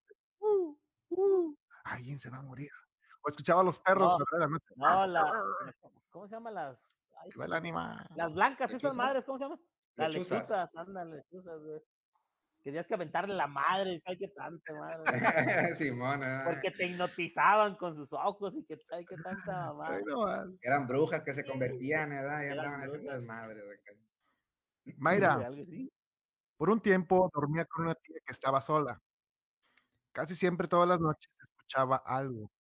[0.41, 0.77] Uh,
[1.11, 2.71] uh, alguien se va a morir.
[3.23, 4.39] O escuchaba a los perros No.
[4.39, 4.75] la noche.
[4.77, 5.23] No, la.
[6.11, 6.95] ¿Cómo se llaman las?
[7.21, 8.07] ay, el animal.
[8.15, 9.61] las blancas, esas madres, ¿cómo se llaman?
[9.97, 10.39] Las Lechuzas.
[10.39, 11.81] lechuzas, ándale, lechuzas, güey.
[12.63, 15.05] Que tenías que aventarle la madre, ¿sabes qué tanta madre?
[15.77, 19.89] Simón, ah, Porque te hipnotizaban con sus ojos y que sabes qué tanta mamá.
[19.91, 20.59] Ay, no, mal.
[20.63, 22.43] Eran brujas que se convertían, ¿verdad?
[22.43, 23.93] Y Eran andaban haciendo de acá.
[24.97, 25.51] Mayra,
[26.57, 29.01] por un tiempo dormía con una tía que estaba sola.
[30.13, 32.51] Casi siempre todas las noches escuchaba algo.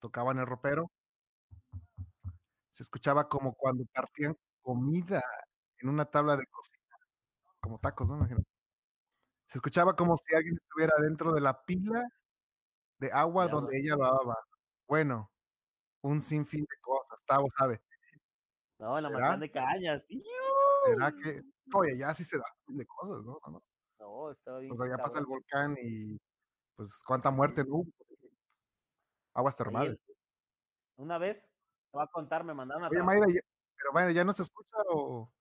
[0.00, 0.90] Tocaban el ropero.
[2.72, 5.22] Se escuchaba como cuando partían comida
[5.78, 6.78] en una tabla de cocina.
[7.60, 8.16] Como tacos, ¿no?
[8.16, 8.40] Imagino.
[9.46, 12.02] Se escuchaba como si alguien estuviera dentro de la pila
[12.98, 14.36] de agua De donde ella lavaba.
[14.86, 15.30] Bueno,
[16.02, 17.18] un sinfín de cosas.
[17.26, 17.80] Tavo sabe.
[18.78, 20.08] No, la manzana de cañas.
[20.86, 21.42] ¿Será que.?
[21.74, 23.38] Oye, ya sí se da un de cosas, ¿no?
[23.46, 23.62] No,
[23.98, 24.30] no.
[24.30, 24.72] Estaba bien.
[24.72, 26.18] O sea, ya pasa el volcán y
[26.76, 27.92] pues cuánta muerte no hubo.
[29.34, 29.98] Aguas termales.
[30.96, 31.50] Una vez,
[31.90, 33.02] te voy a contar, me mandaron a Oye.
[33.02, 33.40] Mayra, ya-
[33.76, 35.32] pero Mayra, ¿ya no se escucha o...?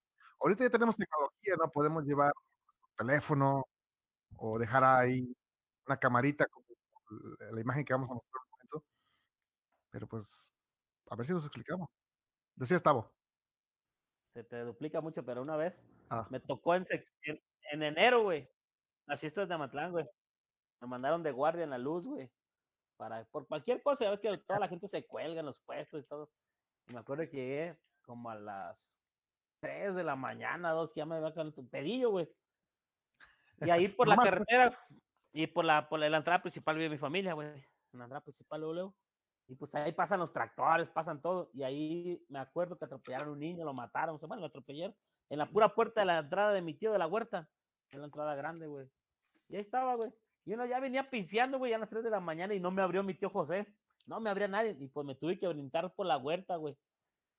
[0.42, 1.70] Ahorita ya tenemos tecnología, ¿no?
[1.70, 2.32] Podemos llevar
[2.96, 3.66] teléfono
[4.38, 5.36] o dejar ahí
[5.86, 6.66] una camarita como
[7.52, 8.86] la- imagen que vamos a mostrar en un momento.
[9.92, 10.54] Pero pues,
[11.10, 11.90] a ver si nos explicamos.
[12.56, 13.12] Decías, Tavo.
[14.34, 16.26] Se te duplica mucho, pero una vez Ah.
[16.30, 16.86] me tocó en,
[17.72, 18.48] en enero, güey.
[19.08, 20.06] Las fiestas de Amatlán, güey.
[20.82, 22.32] Me mandaron de guardia en la luz, güey.
[23.00, 26.04] Para, por cualquier cosa, ya ves que toda la gente se cuelga en los puestos
[26.04, 26.30] y todo.
[26.90, 29.02] Y me acuerdo que llegué como a las
[29.62, 32.30] 3 de la mañana, dos, que ya me había quedado un pedillo, güey.
[33.62, 34.78] Y ahí por la carretera
[35.32, 37.48] y por la, por la entrada principal vive mi familia, güey.
[37.48, 38.96] En la entrada principal, luego, luego.
[39.48, 41.52] Y pues ahí pasan los tractores, pasan todo.
[41.54, 44.16] Y ahí me acuerdo que atropellaron a un niño, lo mataron.
[44.16, 44.94] O sea, bueno, lo atropellaron
[45.30, 47.50] en la pura puerta de la entrada de mi tío de la huerta.
[47.92, 48.90] En la entrada grande, güey.
[49.48, 50.12] Y ahí estaba, güey.
[50.50, 52.82] Y uno ya venía pisteando, güey, a las 3 de la mañana y no me
[52.82, 53.68] abrió mi tío José.
[54.08, 54.76] No me abría nadie.
[54.80, 56.76] Y pues me tuve que brincar por la huerta, güey.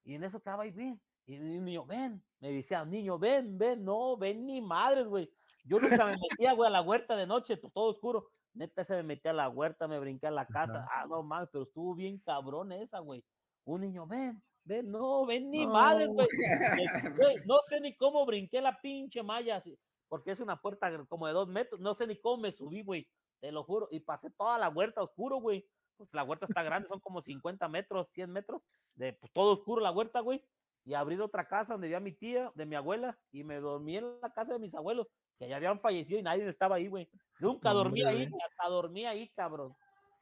[0.05, 1.01] Y en eso estaba ahí, bien.
[1.27, 2.23] Y el niño, ven.
[2.39, 3.85] Me decía, niño, ven, ven.
[3.85, 5.29] No, ven ni madres, güey.
[5.65, 8.29] Yo nunca me metía, güey, a la huerta de noche, todo oscuro.
[8.55, 10.87] Neta, se me metía a la huerta, me brinqué a la casa.
[10.93, 13.25] Ah, no mames, pero estuvo bien cabrón esa, güey.
[13.65, 16.15] Un niño, ven, ven, no, ven ni madres, No.
[16.15, 16.29] güey.
[17.17, 19.77] Güey, No sé ni cómo brinqué la pinche malla, así,
[20.11, 21.81] porque es una puerta como de dos metros.
[21.81, 23.09] No sé ni cómo me subí, güey.
[23.41, 23.89] Te lo juro.
[23.93, 25.67] Y pasé toda la huerta oscuro, güey.
[25.97, 28.61] Pues la huerta está grande, son como 50 metros, 100 metros.
[28.97, 30.45] De pues, todo oscuro la huerta, güey.
[30.85, 34.21] Y abrí otra casa donde vivía mi tía, de mi abuela, y me dormí en
[34.21, 35.07] la casa de mis abuelos,
[35.39, 37.09] que ya habían fallecido y nadie estaba ahí, güey.
[37.39, 39.77] Nunca dormí ahí, hasta dormí ahí, cabrón.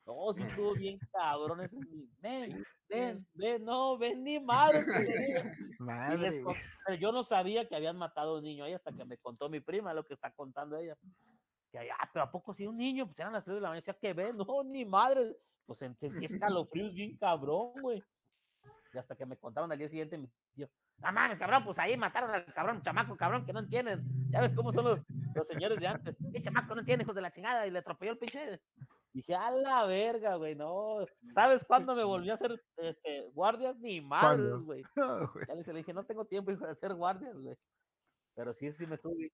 [0.08, 1.76] No, sí estuvo bien cabrón ese.
[2.22, 4.82] Ven, ven, ven, no, ven ni madre.
[5.78, 6.42] Madre.
[6.86, 9.50] pero yo no sabía que habían matado a un niño ahí hasta que me contó
[9.50, 10.96] mi prima lo que está contando ella.
[11.70, 13.06] Que ah, pero ¿a poco sí un niño?
[13.06, 15.36] Pues eran las 3 de la mañana, decía que ve, no, ni madre.
[15.66, 18.02] Pues sentí escalofríos bien cabrón, güey.
[18.94, 21.96] Y hasta que me contaron al día siguiente mi tío, no mames, cabrón, pues ahí
[21.98, 24.02] mataron al cabrón, chamaco, cabrón, que no entienden.
[24.30, 25.04] Ya ves cómo son los,
[25.34, 26.16] los señores de antes.
[26.32, 27.66] ¿Qué chamaco no entiende, hijos de la chingada?
[27.66, 28.60] Y le atropelló el pinche.
[29.12, 30.98] Dije, a la verga, güey, no.
[31.34, 33.76] ¿Sabes cuándo me volví a hacer este, guardias?
[33.78, 34.82] Ni madres, güey.
[34.96, 35.32] No.
[35.48, 37.56] Ya le le dije, no tengo tiempo hijo, de hacer guardias, güey.
[38.34, 39.32] Pero sí, sí me bien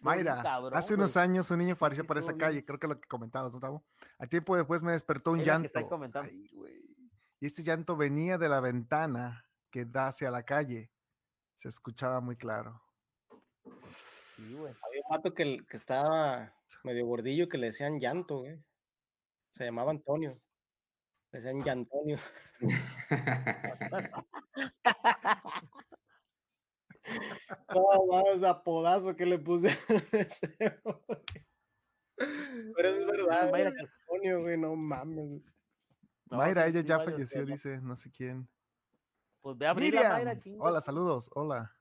[0.00, 2.38] Mayra, cabrón, hace unos años un niño apareció Sí, por esa bien.
[2.38, 3.84] calle, creo que lo que comentabas, ¿no, Tavo?
[4.18, 5.88] Al tiempo después me despertó un Es que llanto.
[5.88, 6.30] comentando.
[6.30, 6.96] Ay, güey.
[7.40, 10.92] Y ese llanto venía de la ventana que da hacia la calle.
[11.56, 12.80] Se escuchaba muy claro.
[14.36, 14.72] Sí, güey.
[14.86, 18.62] Había un vato que, que estaba medio gordillo que le decían llanto, güey.
[19.50, 20.40] Se llamaba Antonio.
[21.32, 22.18] Le decían Llantonio.
[27.72, 29.68] No, vamos, apodazo que le puse.
[32.16, 35.42] Pero eso es verdad, Mayra, güey, que es- Antonio, güey, no mames.
[36.30, 38.48] no, Mayra, ella ya Mayra, falleció, dice, no sé quién.
[39.40, 40.60] Pues ve a abrir la Mayra, Miriam, chingas.
[40.66, 41.72] hola, saludos, hola.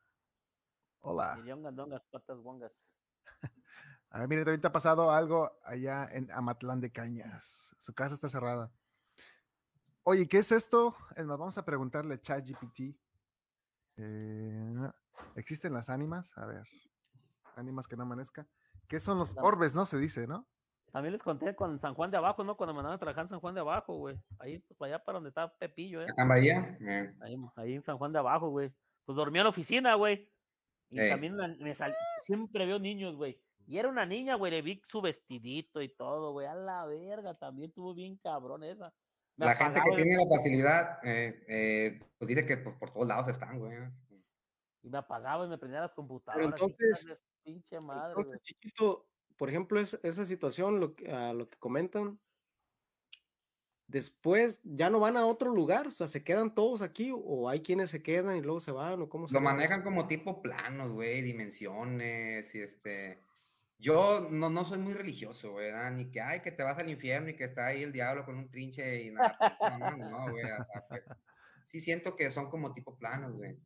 [0.99, 1.37] Hola.
[1.37, 2.99] Miriam Gandongas, patas bongas.
[4.11, 7.75] A ver, mire, también te ha pasado algo allá en Amatlán de Cañas.
[7.79, 8.71] Su casa está cerrada.
[10.03, 10.95] Oye, ¿qué es esto?
[11.15, 12.95] Es más, vamos a preguntarle a ChatGPT.
[13.97, 14.89] Eh,
[15.35, 16.37] ¿Existen las ánimas?
[16.37, 16.63] A ver,
[17.55, 18.47] ánimas que no amanezca.
[18.87, 19.85] ¿Qué son los orbes, no?
[19.85, 20.47] Se dice, ¿no?
[20.91, 22.55] También les conté con San Juan de Abajo, ¿no?
[22.55, 24.17] Cuando me mandaban a trabajar en San Juan de Abajo, güey.
[24.39, 26.07] Ahí, pues, para allá para donde estaba Pepillo, ¿eh?
[26.09, 26.77] Acá Bahía.
[26.79, 28.73] eh, Ahí, ahí en San Juan de Abajo, güey.
[29.05, 30.31] Pues dormía en la oficina, güey.
[30.91, 33.41] Y también me sal- siempre veo niños, güey.
[33.67, 36.47] Y era una niña, güey, le vi su vestidito y todo, güey.
[36.47, 38.93] A la verga, también tuvo bien cabrón esa.
[39.37, 43.07] Me La gente que tiene la facilidad, eh, eh, pues dice que pues, por todos
[43.07, 43.77] lados están, güey.
[44.81, 46.47] Y me apagaba y me prendía las computadoras.
[46.47, 48.25] entonces- pinche madre, güey.
[48.25, 49.07] Entonces, chiquito,
[49.37, 52.19] por ejemplo, es, esa situación, lo que, a lo que comentan,
[53.87, 57.61] después ya no van a otro lugar, o sea, se quedan todos aquí, o hay
[57.61, 60.91] quienes se quedan y luego se van, o cómo se Lo manejan como tipo planos,
[60.91, 63.19] güey, dimensiones y este...
[63.77, 65.71] Yo no, no soy muy religioso, güey.
[65.93, 68.37] Ni que, ay, que te vas al infierno y que está ahí el diablo con
[68.37, 69.37] un trinche y nada.
[69.59, 71.03] pues, no, güey, o sea, pues,
[71.63, 73.57] sí siento que son como tipo planos, güey.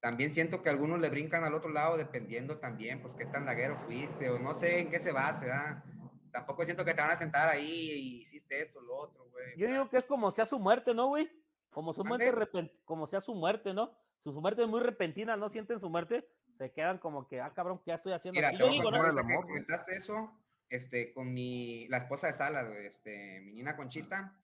[0.00, 3.76] También siento que algunos le brincan al otro lado dependiendo también, pues, qué tan laguero
[3.78, 5.82] fuiste o no sé en qué se base, ¿verdad?
[6.30, 9.56] Tampoco siento que te van a sentar ahí y hiciste esto, lo otro, güey.
[9.56, 11.28] Yo digo que es como sea su muerte, ¿no, güey?
[11.70, 12.46] Como su muerte, Mande.
[12.46, 13.98] repen- como sea su muerte, ¿no?
[14.18, 17.52] Si su muerte es muy repentina, no sienten su muerte, se quedan como que, ah,
[17.54, 18.38] cabrón, ¿qué estoy haciendo?
[18.38, 19.26] Mira, Y te yo digo, ¿no?
[19.26, 20.32] que comentaste eso,
[20.68, 24.36] este, con mi, la esposa de Sala, güey, este, mi nina Conchita,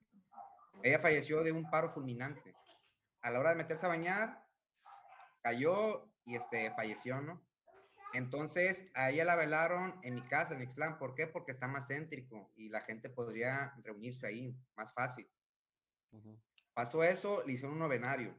[0.83, 2.55] ella falleció de un paro fulminante.
[3.21, 4.45] A la hora de meterse a bañar,
[5.43, 7.43] cayó y, este, falleció, ¿no?
[8.15, 10.99] Entonces, a ella la velaron en mi casa, en Ixtlán.
[10.99, 11.27] ¿Por qué?
[11.27, 15.31] Porque está más céntrico y la gente podría reunirse ahí más fácil.
[16.11, 16.39] Ujú.
[16.75, 18.37] Pasó eso, le hicieron un novenario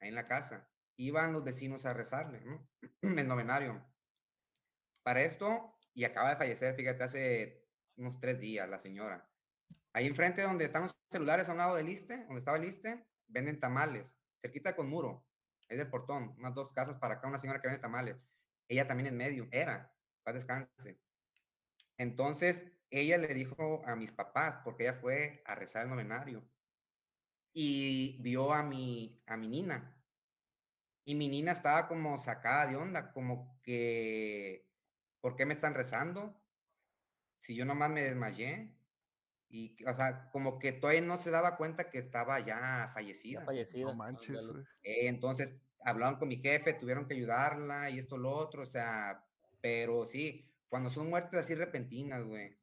[0.00, 0.68] ahí en la casa.
[0.96, 2.68] Iban los vecinos a rezarle, ¿no?
[3.02, 3.84] El novenario.
[5.02, 9.30] Para esto, y acaba de fallecer, fíjate, hace unos tres días la señora.
[9.92, 13.06] Ahí enfrente donde están los celulares, a un lado del Iste, donde estaba el Iste,
[13.26, 15.26] venden tamales, cerquita con muro,
[15.68, 18.16] es del portón, unas dos casas para acá, una señora que vende tamales.
[18.68, 21.00] Ella también en medio, era, paz descanse.
[21.96, 26.48] Entonces, ella le dijo a mis papás, porque ella fue a rezar el novenario,
[27.52, 29.93] y vio a mi, a mi nina.
[31.04, 34.70] Y mi nina estaba como sacada de onda, como que,
[35.20, 36.42] ¿por qué me están rezando?
[37.38, 38.70] Si yo nomás me desmayé.
[39.48, 43.44] Y, o sea, como que todavía no se daba cuenta que estaba ya Ya fallecida.
[43.44, 43.84] fallecida.
[43.84, 44.50] No manches.
[44.82, 49.26] Eh, entonces, hablaron con mi jefe, tuvieron que ayudarla y esto, lo otro, o sea,
[49.60, 52.58] pero sí, cuando son muertes así repentinas, güey,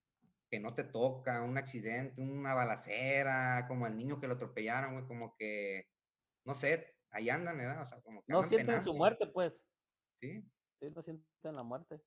[0.49, 5.05] que no te toca, un accidente, una balacera, como al niño que lo atropellaron, güey,
[5.07, 5.91] como que,
[6.45, 7.81] no sé, ahí andan, ¿verdad?
[7.81, 9.65] O sea, como que No sienten su penando, muerte, pues.
[10.21, 10.43] Sí,
[10.79, 12.01] Sí, no sienten la muerte.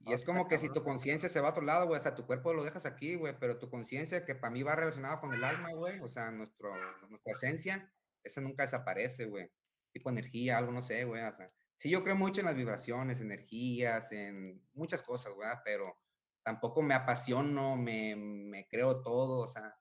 [0.00, 2.02] y No, es como que si tu conciencia se va a otro lado, güey, o
[2.02, 5.20] sea, tu cuerpo lo dejas aquí, güey, pero tu conciencia, que para mí va relacionada
[5.20, 6.70] con el alma, güey, o sea, nuestro,
[7.10, 7.92] nuestra esencia,
[8.22, 9.50] esa nunca desaparece, güey.
[9.92, 11.52] Tipo energía, algo, no sé, güey, o sea.
[11.78, 15.94] Sí, yo creo mucho en las vibraciones, energías, en muchas cosas, güey, pero
[16.42, 19.78] tampoco me apasiono, me, me creo todo, o sea,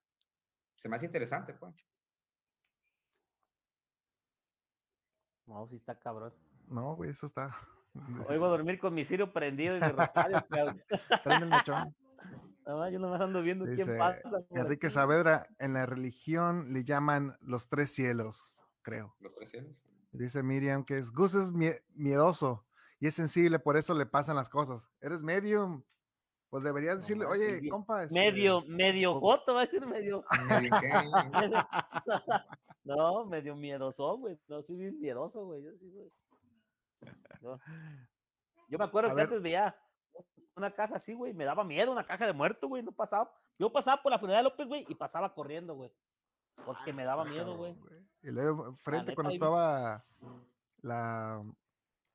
[0.75, 1.73] se me hace interesante, pues.
[5.47, 6.33] No, sí está cabrón.
[6.67, 7.55] No, güey, eso está.
[8.29, 10.81] Hoy voy a dormir con mi cirio prendido y mi rosario, cabrón.
[11.23, 11.95] Prende el mechón.
[12.65, 14.19] Nada más, yo nomás ando viendo Dice quién pasa.
[14.49, 14.93] Enrique aquí.
[14.95, 19.15] Saavedra, en la religión le llaman los tres cielos, creo.
[19.19, 19.81] Los tres cielos.
[20.11, 22.65] Dice Miriam que es Gus es mie- miedoso
[22.99, 24.89] y es sensible, por eso le pasan las cosas.
[25.01, 25.83] Eres medium.
[26.49, 28.03] Pues deberías No decirle, oye, compa.
[28.03, 30.23] este, Medio, medio joto, va a decir medio.
[30.49, 31.67] Medio que- medio-
[32.85, 34.39] no, medio miedoso, güey.
[34.47, 35.61] No, soy bien miedoso, güey.
[35.63, 36.11] Yo sí, güey.
[37.41, 37.59] Yo,
[38.69, 39.25] yo me acuerdo A que ver.
[39.25, 39.75] antes veía
[40.55, 41.33] una caja así, güey.
[41.33, 42.81] Me daba miedo una caja de muerto, güey.
[42.83, 43.31] No pasaba.
[43.59, 45.91] Yo pasaba por la funeral de López, güey, y pasaba corriendo, güey.
[46.65, 47.75] Porque me daba miedo, güey.
[48.23, 50.05] Y luego frente neta, cuando ahí- estaba
[50.81, 51.43] la,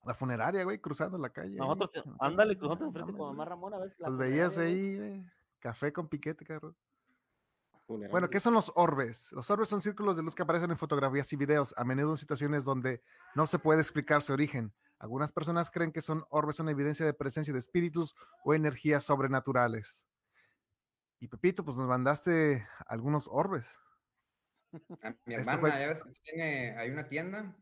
[0.04, 1.52] la funeraria, güey, cruzando la calle.
[1.52, 3.44] ahí, Nosotros, casa, ándale, no nosotros enfrente mames, con mamá.
[3.44, 5.24] Ramón a ver si la Los veías funeraria, ahí, güey,
[5.58, 6.74] café con piquete, cabrón.
[7.98, 8.30] Bueno.
[8.30, 9.32] ¿qué son los orbes?
[9.32, 12.18] Los orbes son círculos de luz que aparecen en fotografías y videos, a menudo en
[12.18, 13.02] situaciones donde
[13.34, 14.72] no se puede explicar su origen.
[14.98, 18.14] Algunas personas creen que son orbes una evidencia de presencia de espíritus
[18.44, 20.06] o energías sobrenaturales.
[21.18, 23.66] Y Pepito, pues nos mandaste algunos orbes.
[25.02, 27.56] A mi hermana, fue- ya ves que tiene, hay una tienda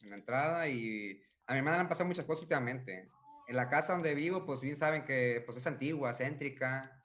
[0.00, 3.10] en la entrada y A mi hermana le han pasado muchas cosas últimamente.
[3.48, 7.01] En la casa donde vivo, pues bien saben que pues, es antigua, céntrica.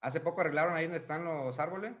[0.00, 1.94] Hace poco arreglaron ahí donde están los árboles.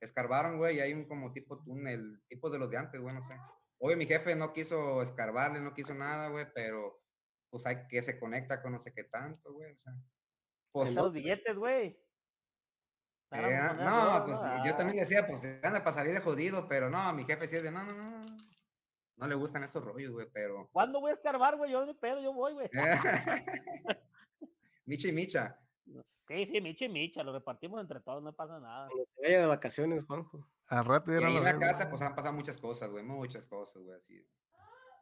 [0.00, 3.22] Escarbaron, güey, y hay un como tipo túnel, tipo de los de antes, güey, no
[3.22, 3.34] sé.
[3.78, 7.00] Obvio, mi jefe no quiso escarbarle, no quiso nada, güey, pero
[7.50, 9.72] pues hay que se conecta con no sé qué tanto, güey.
[9.72, 9.92] O sea,
[10.72, 12.00] pues, Los billetes, güey.
[13.30, 14.64] Eh, no, pues ¿no?
[14.64, 17.56] yo Ah, también decía, pues anda para salir de jodido, pero no, mi jefe sí
[17.56, 18.36] es de, no, no, no, no,
[19.16, 20.68] no le gustan esos rollos, güey, pero...
[20.72, 21.72] ¿Cuándo voy a escarbar, güey?
[21.72, 22.70] Yo de pedo, yo voy, güey.
[24.86, 25.60] Micha y Micha.
[26.28, 28.88] Sí, sí, Micha y Micha, lo repartimos entre todos, no pasa nada.
[28.88, 30.46] Cuando se vaya de vacaciones, Juanjo.
[30.66, 33.46] Al rato ya Y ahí en la casa, pues han pasado muchas cosas, güey, muchas
[33.46, 34.26] cosas, güey, así.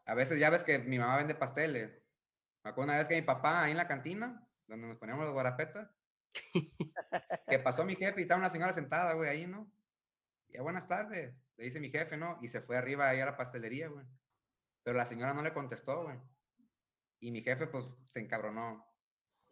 [0.04, 2.00] A veces ya ves que mi mamá vende pasteles.
[2.62, 5.32] Me acuerdo una vez que mi papá ahí en la cantina, donde nos poníamos los
[5.32, 5.90] guarapetas,
[7.48, 9.70] que pasó mi jefe y estaba una señora sentada, güey, ahí, ¿no?
[10.48, 12.38] Y buenas tardes, le dice mi jefe, ¿no?
[12.40, 14.06] Y se fue arriba ahí a la pastelería, güey.
[14.84, 16.18] Pero la señora no le contestó, güey.
[17.18, 18.85] Y mi jefe, pues, se encabronó.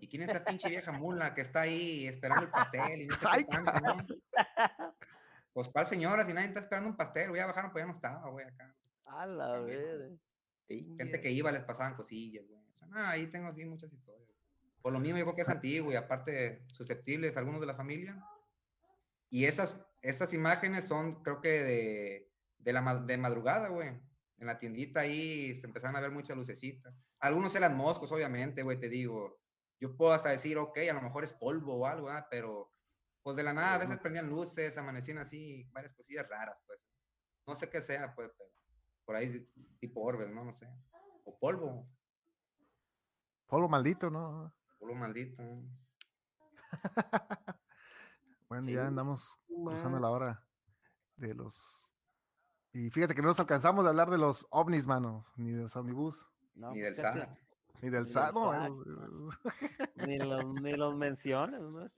[0.05, 3.14] ¿Y quién es esa pinche vieja mula que está ahí esperando el pastel y no
[3.14, 3.96] sé qué Ay, tanto, no?
[5.55, 6.26] Pues, ¿cuál señora?
[6.26, 8.76] Si nadie está esperando un pastel, güey, ya bajaron, pues ya no estaba, güey, acá.
[9.07, 10.14] A la verga.
[10.68, 12.61] Gente que iba les pasaban cosillas, güey.
[12.70, 14.28] O sea, ahí tengo así muchas historias.
[14.82, 18.22] Por lo mismo, yo creo que es antiguo y aparte susceptibles algunos de la familia.
[19.30, 23.88] Y esas, esas imágenes son, creo que de, de la de madrugada, güey.
[24.36, 26.94] En la tiendita ahí se empezaron a ver muchas lucecitas.
[27.20, 29.40] Algunos eran moscos, obviamente, güey, te digo.
[29.81, 32.27] Yo puedo hasta decir, ok, a lo mejor es polvo o algo, ¿verdad?
[32.31, 32.70] pero
[33.22, 36.79] pues de la nada a veces prendían luces, amanecían así, varias cosillas raras, pues.
[37.47, 38.51] No sé qué sea, pues, pero
[39.05, 39.51] por ahí
[39.81, 40.45] tipo orbes, ¿no?
[40.45, 40.68] No sé.
[41.25, 41.89] O polvo,
[43.47, 44.55] Polvo maldito, ¿no?
[44.79, 45.43] polvo maldito.
[48.49, 48.75] Bueno, Sí.
[48.75, 50.47] ya andamos cruzando la hora
[51.16, 51.89] de los.
[52.72, 55.77] Y fíjate que no nos alcanzamos de hablar de los ovnis, manos, ni de los
[55.77, 57.39] omnibus, No, Ni pues del SAT.
[57.83, 58.35] Ni del SAT.
[60.07, 61.91] Ni los, ni los menciones, ¿no?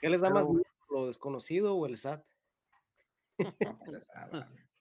[0.00, 2.24] ¿Qué les da más miedo, lo desconocido o el SAT?
[3.36, 3.58] Pues.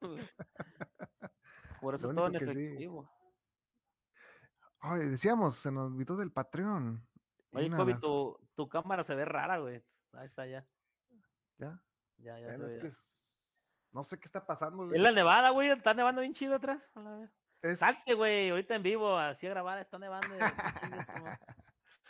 [1.81, 2.43] Por eso todo en sí.
[2.45, 3.09] efectivo.
[4.79, 7.05] Ay, decíamos, se nos invitó del Patreon.
[7.53, 9.81] Oye, Kobe, las- tu, tu cámara se ve rara, güey.
[10.13, 10.65] Ahí está ya.
[11.57, 11.81] Ya,
[12.17, 12.81] Ya, ya bueno, se es ve.
[12.81, 13.35] que es-
[13.91, 14.83] no sé qué está pasando.
[14.83, 15.01] Es güey.
[15.01, 15.69] la nevada, güey.
[15.69, 16.91] Está nevando bien chido atrás.
[16.95, 17.31] a la vez.
[17.61, 18.49] Es- Salte, güey.
[18.49, 20.29] Ahorita en vivo, así a grabar, está nevando.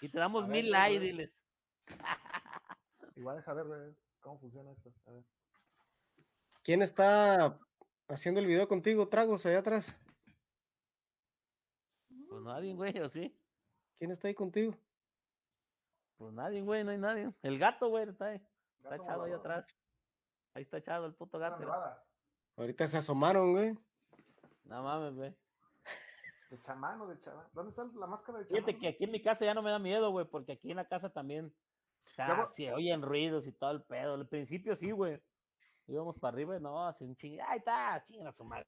[0.02, 1.44] y te damos mil ver, likes, diles.
[3.16, 4.92] Igual deja ver, güey, cómo funciona esto.
[5.06, 5.24] A ver.
[6.64, 7.58] ¿Quién está
[8.10, 9.96] haciendo el video contigo, Tragos, allá atrás?
[12.30, 13.36] Pues nadie, güey, ¿o sí?
[13.98, 14.76] ¿Quién está ahí contigo?
[16.18, 17.34] Pues nadie, güey, no hay nadie.
[17.42, 18.42] El gato, güey, está ahí.
[18.84, 19.66] Está echado ahí atrás.
[20.54, 21.64] Ahí está echado el puto gato.
[22.58, 23.78] Ahorita se asomaron, güey.
[24.68, 25.36] No mames, güey.
[26.50, 27.46] De chamán o de chamán.
[27.54, 28.64] ¿Dónde está la máscara de chamán?
[28.66, 30.78] Fíjate que aquí en mi casa ya no me da miedo, güey, porque aquí en
[30.78, 31.54] la casa también.
[32.06, 34.14] O sea, se oyen ruidos y todo el pedo.
[34.14, 35.22] Al principio sí, güey.
[35.88, 37.40] Íbamos para arriba y no, así un ching.
[37.48, 38.66] Ahí está, chinga su madre.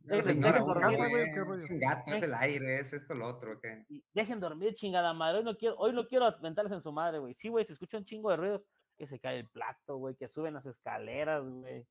[0.00, 0.98] Dejen- dormir,
[1.44, 1.58] güey.
[1.64, 3.60] Es un gato, es el aire, es esto, lo otro.
[3.60, 3.84] ¿qué?
[4.14, 5.38] Dejen dormir, chingada madre.
[5.38, 7.34] Hoy no quiero, hoy no quiero aventarles en su madre, güey.
[7.34, 8.64] Sí, güey, se escucha un chingo de ruido.
[8.96, 11.86] Que se cae el plato, güey, que suben las escaleras, güey.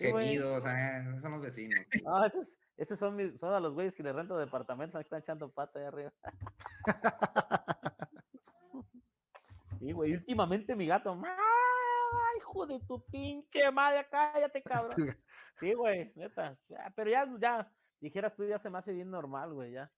[0.00, 1.80] Queridos, eh, esos son los vecinos.
[2.04, 5.18] No, esos, esos son, mis, son a los güeyes que les rento departamentos, ahí están
[5.20, 6.12] echando pata ahí arriba.
[9.78, 14.90] Sí, güey, últimamente mi gato, ¡ay, hijo de tu pinche madre, cállate, cabrón!
[15.58, 16.58] Sí, güey, neta,
[16.94, 19.90] pero ya, ya, dijeras tú, ya se me hace bien normal, güey, ya.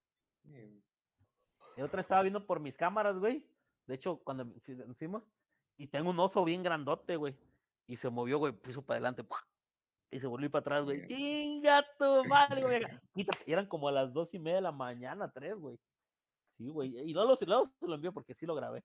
[1.76, 3.44] Y otra estaba viendo por mis cámaras, güey,
[3.86, 5.24] de hecho, cuando fu- fuimos,
[5.76, 7.36] y tengo un oso bien grandote, güey,
[7.88, 9.44] y se movió, güey, puso para adelante, ¡pua!
[10.12, 12.82] Y se volvió para atrás, güey, chinga tu madre, güey,
[13.46, 15.80] eran como a las dos y media de la mañana, tres, güey.
[16.58, 18.84] Sí, güey, y luego, luego se lo envió porque sí lo grabé.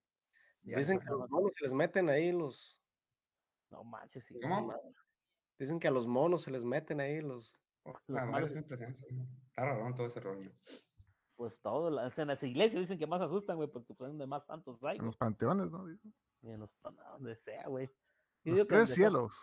[0.63, 2.79] Ya Dicen que a los monos se les meten ahí los.
[3.69, 4.39] No manches, sí.
[4.41, 4.73] ¿Cómo?
[5.59, 7.59] Dicen que a los monos se les meten ahí los.
[7.83, 9.05] Los la malos- siempre se hace,
[9.49, 10.51] Está raro todo ese rollo.
[11.35, 14.27] Pues todo, las- en las iglesias dicen que más asustan, güey, porque pues es donde
[14.27, 14.97] más santos hay.
[14.97, 15.85] En los panteones, ¿no?
[15.85, 16.13] Dicen.
[16.41, 17.89] y en los donde sea, güey.
[18.43, 19.35] Los tres cielos.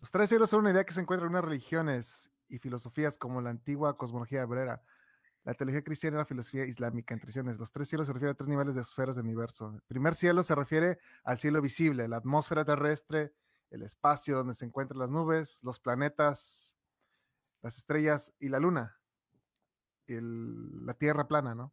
[0.00, 3.40] Los tres cielos son una idea que se encuentra en unas religiones y filosofías como
[3.40, 4.80] la antigua cosmología hebrea,
[5.44, 7.32] la teología cristiana y la filosofía islámica, entre.
[7.54, 9.72] Los tres cielos se refieren a tres niveles de esferas del universo.
[9.74, 13.34] El primer cielo se refiere al cielo visible, la atmósfera terrestre,
[13.70, 16.74] el espacio donde se encuentran las nubes, los planetas,
[17.62, 18.94] las estrellas y la luna.
[20.06, 21.72] La tierra plana, ¿no?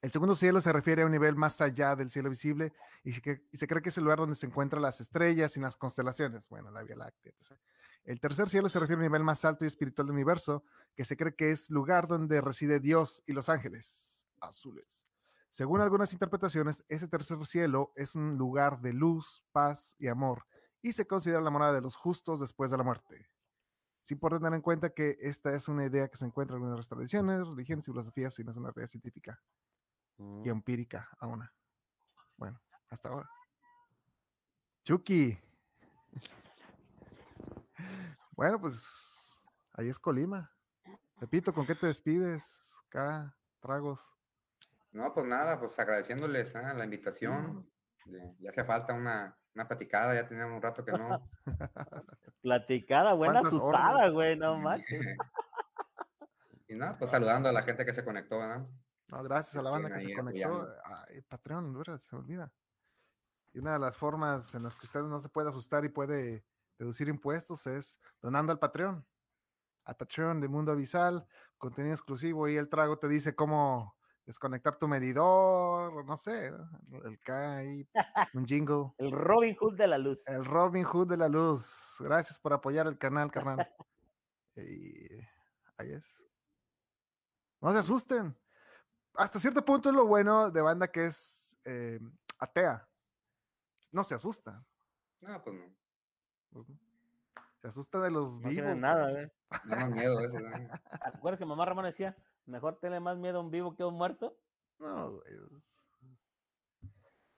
[0.00, 2.72] El segundo cielo se refiere a un nivel más allá del cielo visible
[3.02, 6.48] y se, cree que es el lugar donde se encuentran las estrellas y las constelaciones,
[6.48, 7.32] bueno, la Vía Láctea.
[7.40, 7.58] etc.
[8.04, 10.62] El tercer cielo se refiere al nivel más alto y espiritual del universo,
[10.94, 15.04] que se cree que es lugar donde reside Dios y los ángeles azules.
[15.50, 20.46] Según algunas interpretaciones, ese tercer cielo es un lugar de luz, paz y amor,
[20.80, 23.28] y se considera la morada de los justos después de la muerte.
[24.04, 26.86] Es importante tener en cuenta que esta es una idea que se encuentra en algunas
[26.86, 29.42] tradiciones, religiones y filosofías y no es una realidad científica
[30.18, 30.42] Mm.
[30.44, 31.48] y empírica aún.
[32.36, 32.60] Bueno,
[32.90, 33.30] hasta ahora.
[34.84, 35.38] Chucky.
[38.32, 40.48] Bueno, pues ahí es Colima.
[41.18, 42.72] Pepito, ¿con qué te despides?
[42.86, 44.16] Acá, tragos.
[44.92, 47.68] No, pues nada, pues agradeciéndoles ah, la invitación.
[48.38, 51.28] Ya hace falta una, una platicada, ya teníamos un rato que no.
[52.42, 54.12] Platicada, buena ¿Cuántas asustada, horas?
[54.12, 55.04] güey, no manches.
[56.68, 58.70] y nada, pues saludando a la gente que se conectó, ¿no?
[59.10, 60.66] No, gracias a la Siguen banda que se conectó.
[60.84, 62.52] Ay, Patreon, se me olvida.
[63.52, 66.44] Y una de las formas en las que usted no se puede asustar y puede
[66.78, 69.04] deducir impuestos es donando al Patreon.
[69.84, 73.96] Al Patreon de Mundo Avisal, contenido exclusivo y el trago te dice cómo
[74.26, 76.52] desconectar tu medidor, no sé,
[77.02, 77.88] el K ahí,
[78.34, 78.92] un jingle.
[78.98, 80.28] El Robin Hood de la luz.
[80.28, 81.96] El Robin Hood de la luz.
[81.98, 83.66] Gracias por apoyar el canal, carnal.
[84.56, 85.06] Y
[85.76, 86.26] ahí es.
[87.60, 88.36] No se asusten.
[89.18, 91.98] Hasta cierto punto es lo bueno de banda que es eh,
[92.38, 92.88] atea.
[93.90, 94.64] No se asusta.
[95.20, 95.76] No, pues no.
[96.50, 96.78] pues, no.
[97.60, 98.54] Se asusta de los No vivos.
[98.54, 99.28] tienen nada, güey.
[99.64, 100.20] No más miedo ¿no?
[101.02, 102.16] ¿Te acuerdas que mamá Ramón decía,
[102.46, 104.38] mejor tenle más miedo a un vivo que a un muerto?
[104.78, 105.74] No, güey, pues.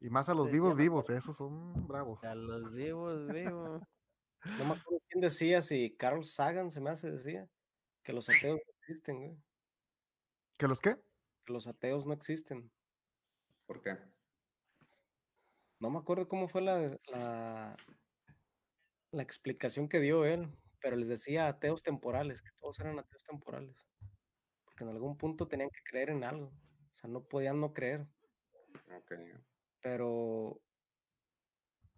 [0.01, 2.23] Y más a los Decía vivos vivos, esos son bravos.
[2.25, 3.83] A los vivos, vivos.
[4.45, 7.49] No me acuerdo quién decía, si Carl Sagan se me hace decía,
[8.03, 9.43] que los ateos no existen, güey.
[10.59, 10.99] ¿Que los qué?
[11.51, 12.71] Que los ateos no existen.
[13.67, 13.99] ¿Por qué?
[15.81, 17.77] No me acuerdo cómo fue la, la,
[19.11, 20.49] la explicación que dio él,
[20.81, 23.85] pero les decía ateos temporales, que todos eran ateos temporales.
[24.65, 26.47] Porque en algún punto tenían que creer en algo.
[26.47, 28.07] O sea, no podían no creer.
[28.97, 29.13] Ok.
[29.83, 30.63] Pero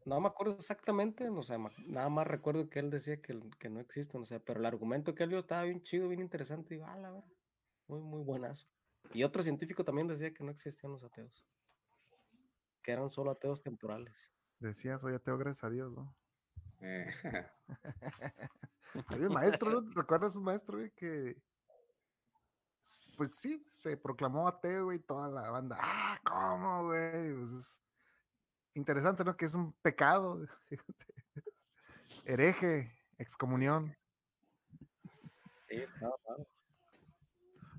[0.06, 3.80] no me acuerdo exactamente, o sea, nada más recuerdo que él decía que, que no
[3.80, 6.80] existen, o sea, pero el argumento que él dio estaba bien chido, bien interesante, y
[6.80, 7.30] ah, la verdad,
[7.86, 8.66] muy, muy buenazo.
[9.14, 11.44] Y otro científico también decía que no existían los ateos,
[12.82, 14.32] que eran solo ateos temporales.
[14.58, 16.16] Decía, soy ateo, gracias a Dios, ¿no?
[16.80, 17.06] Eh,
[19.28, 19.88] un maestro, ¿no?
[19.88, 21.36] ¿Te recuerdas un maestro, güey, que
[23.16, 27.34] pues sí, se proclamó ateo, güey, y toda la banda, ah, ¿cómo, güey?
[27.34, 27.80] Pues es
[28.74, 29.36] interesante, ¿no?
[29.36, 30.46] Que es un pecado,
[32.24, 33.96] hereje, excomunión.
[35.68, 36.46] Sí, claro, claro.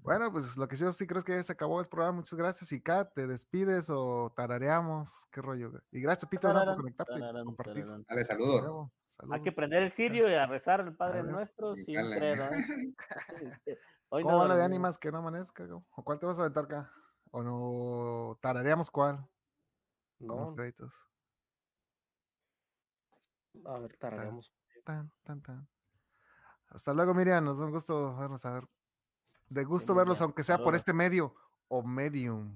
[0.03, 2.37] Bueno, pues lo que yo sí creo es que ya se acabó el programa, muchas
[2.37, 2.71] gracias.
[2.73, 5.27] Y Kat, ¿te despides o tarareamos?
[5.31, 5.71] ¿Qué rollo?
[5.91, 6.65] Y gracias, Pepito, ¿no?
[6.65, 7.85] por Tararán, conectarte y tararán, compartir.
[7.85, 8.05] tararán.
[8.09, 8.61] dale, saludos.
[8.61, 9.41] Bravo, Hay saludos.
[9.43, 12.43] que prender el cirio y a rezar al Padre ver, Nuestro credo.
[12.45, 12.65] ¿eh?
[14.09, 15.63] Hoy ¿Cómo no la de ánimas que no amanezca?
[15.73, 16.91] ¿O cuál te vas a aventar acá?
[17.31, 19.29] ¿O no tarareamos cuál?
[20.25, 20.93] Con los No, créditos.
[23.65, 24.53] a ver, tarareamos.
[24.83, 25.69] Tan, tan, tan.
[26.67, 27.43] Hasta luego, Miriam.
[27.45, 28.67] Nos da un gusto vernos a ver.
[29.53, 31.35] De gusto verlos, aunque sea por este medio
[31.67, 32.55] o medium.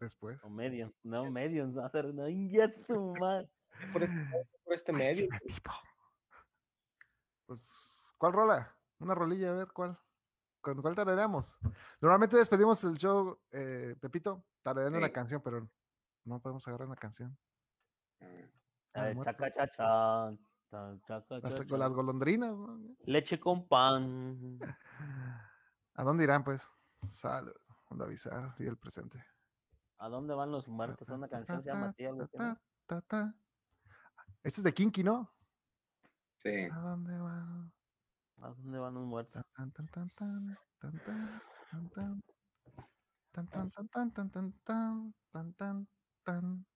[0.00, 0.42] Después.
[0.42, 3.48] O medium, no medium, no hacer no, madre.
[3.92, 5.70] Por este, por este medio, sí me pipo.
[7.46, 8.76] Pues, ¿cuál rola?
[8.98, 9.96] Una rolilla, a ver, ¿cuál?
[10.60, 11.56] ¿Con cuál tarareamos?
[12.00, 15.12] Normalmente despedimos el show, eh, Pepito, tarareando una Sí.
[15.12, 15.70] canción, pero
[16.24, 17.38] no podemos agarrar una canción.
[19.14, 19.22] Muerto.
[19.22, 19.50] chaca
[21.68, 22.80] con las golondrinas, ¿no?
[23.04, 24.58] Leche con pan.
[25.98, 26.62] ¿A dónde irán, pues?
[27.08, 27.52] Salud.
[27.88, 29.20] Onda avisar y el presente.
[29.98, 31.08] ¿A dónde van los muertos?
[31.08, 32.04] Una canción se llama así.
[34.44, 35.28] Este es de Kinky, ¿no?
[36.36, 36.68] Sí.
[36.70, 37.72] ¿A dónde van?
[38.42, 39.44] ¿A dónde van los muertos?
[39.56, 42.22] Tan, tan, tan, tan, tan, tan, tan, tan.
[43.32, 45.88] Tan, tan, tan, tan, tan, tan, tan, tan,
[46.22, 46.66] tan,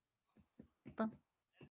[0.96, 1.20] tan.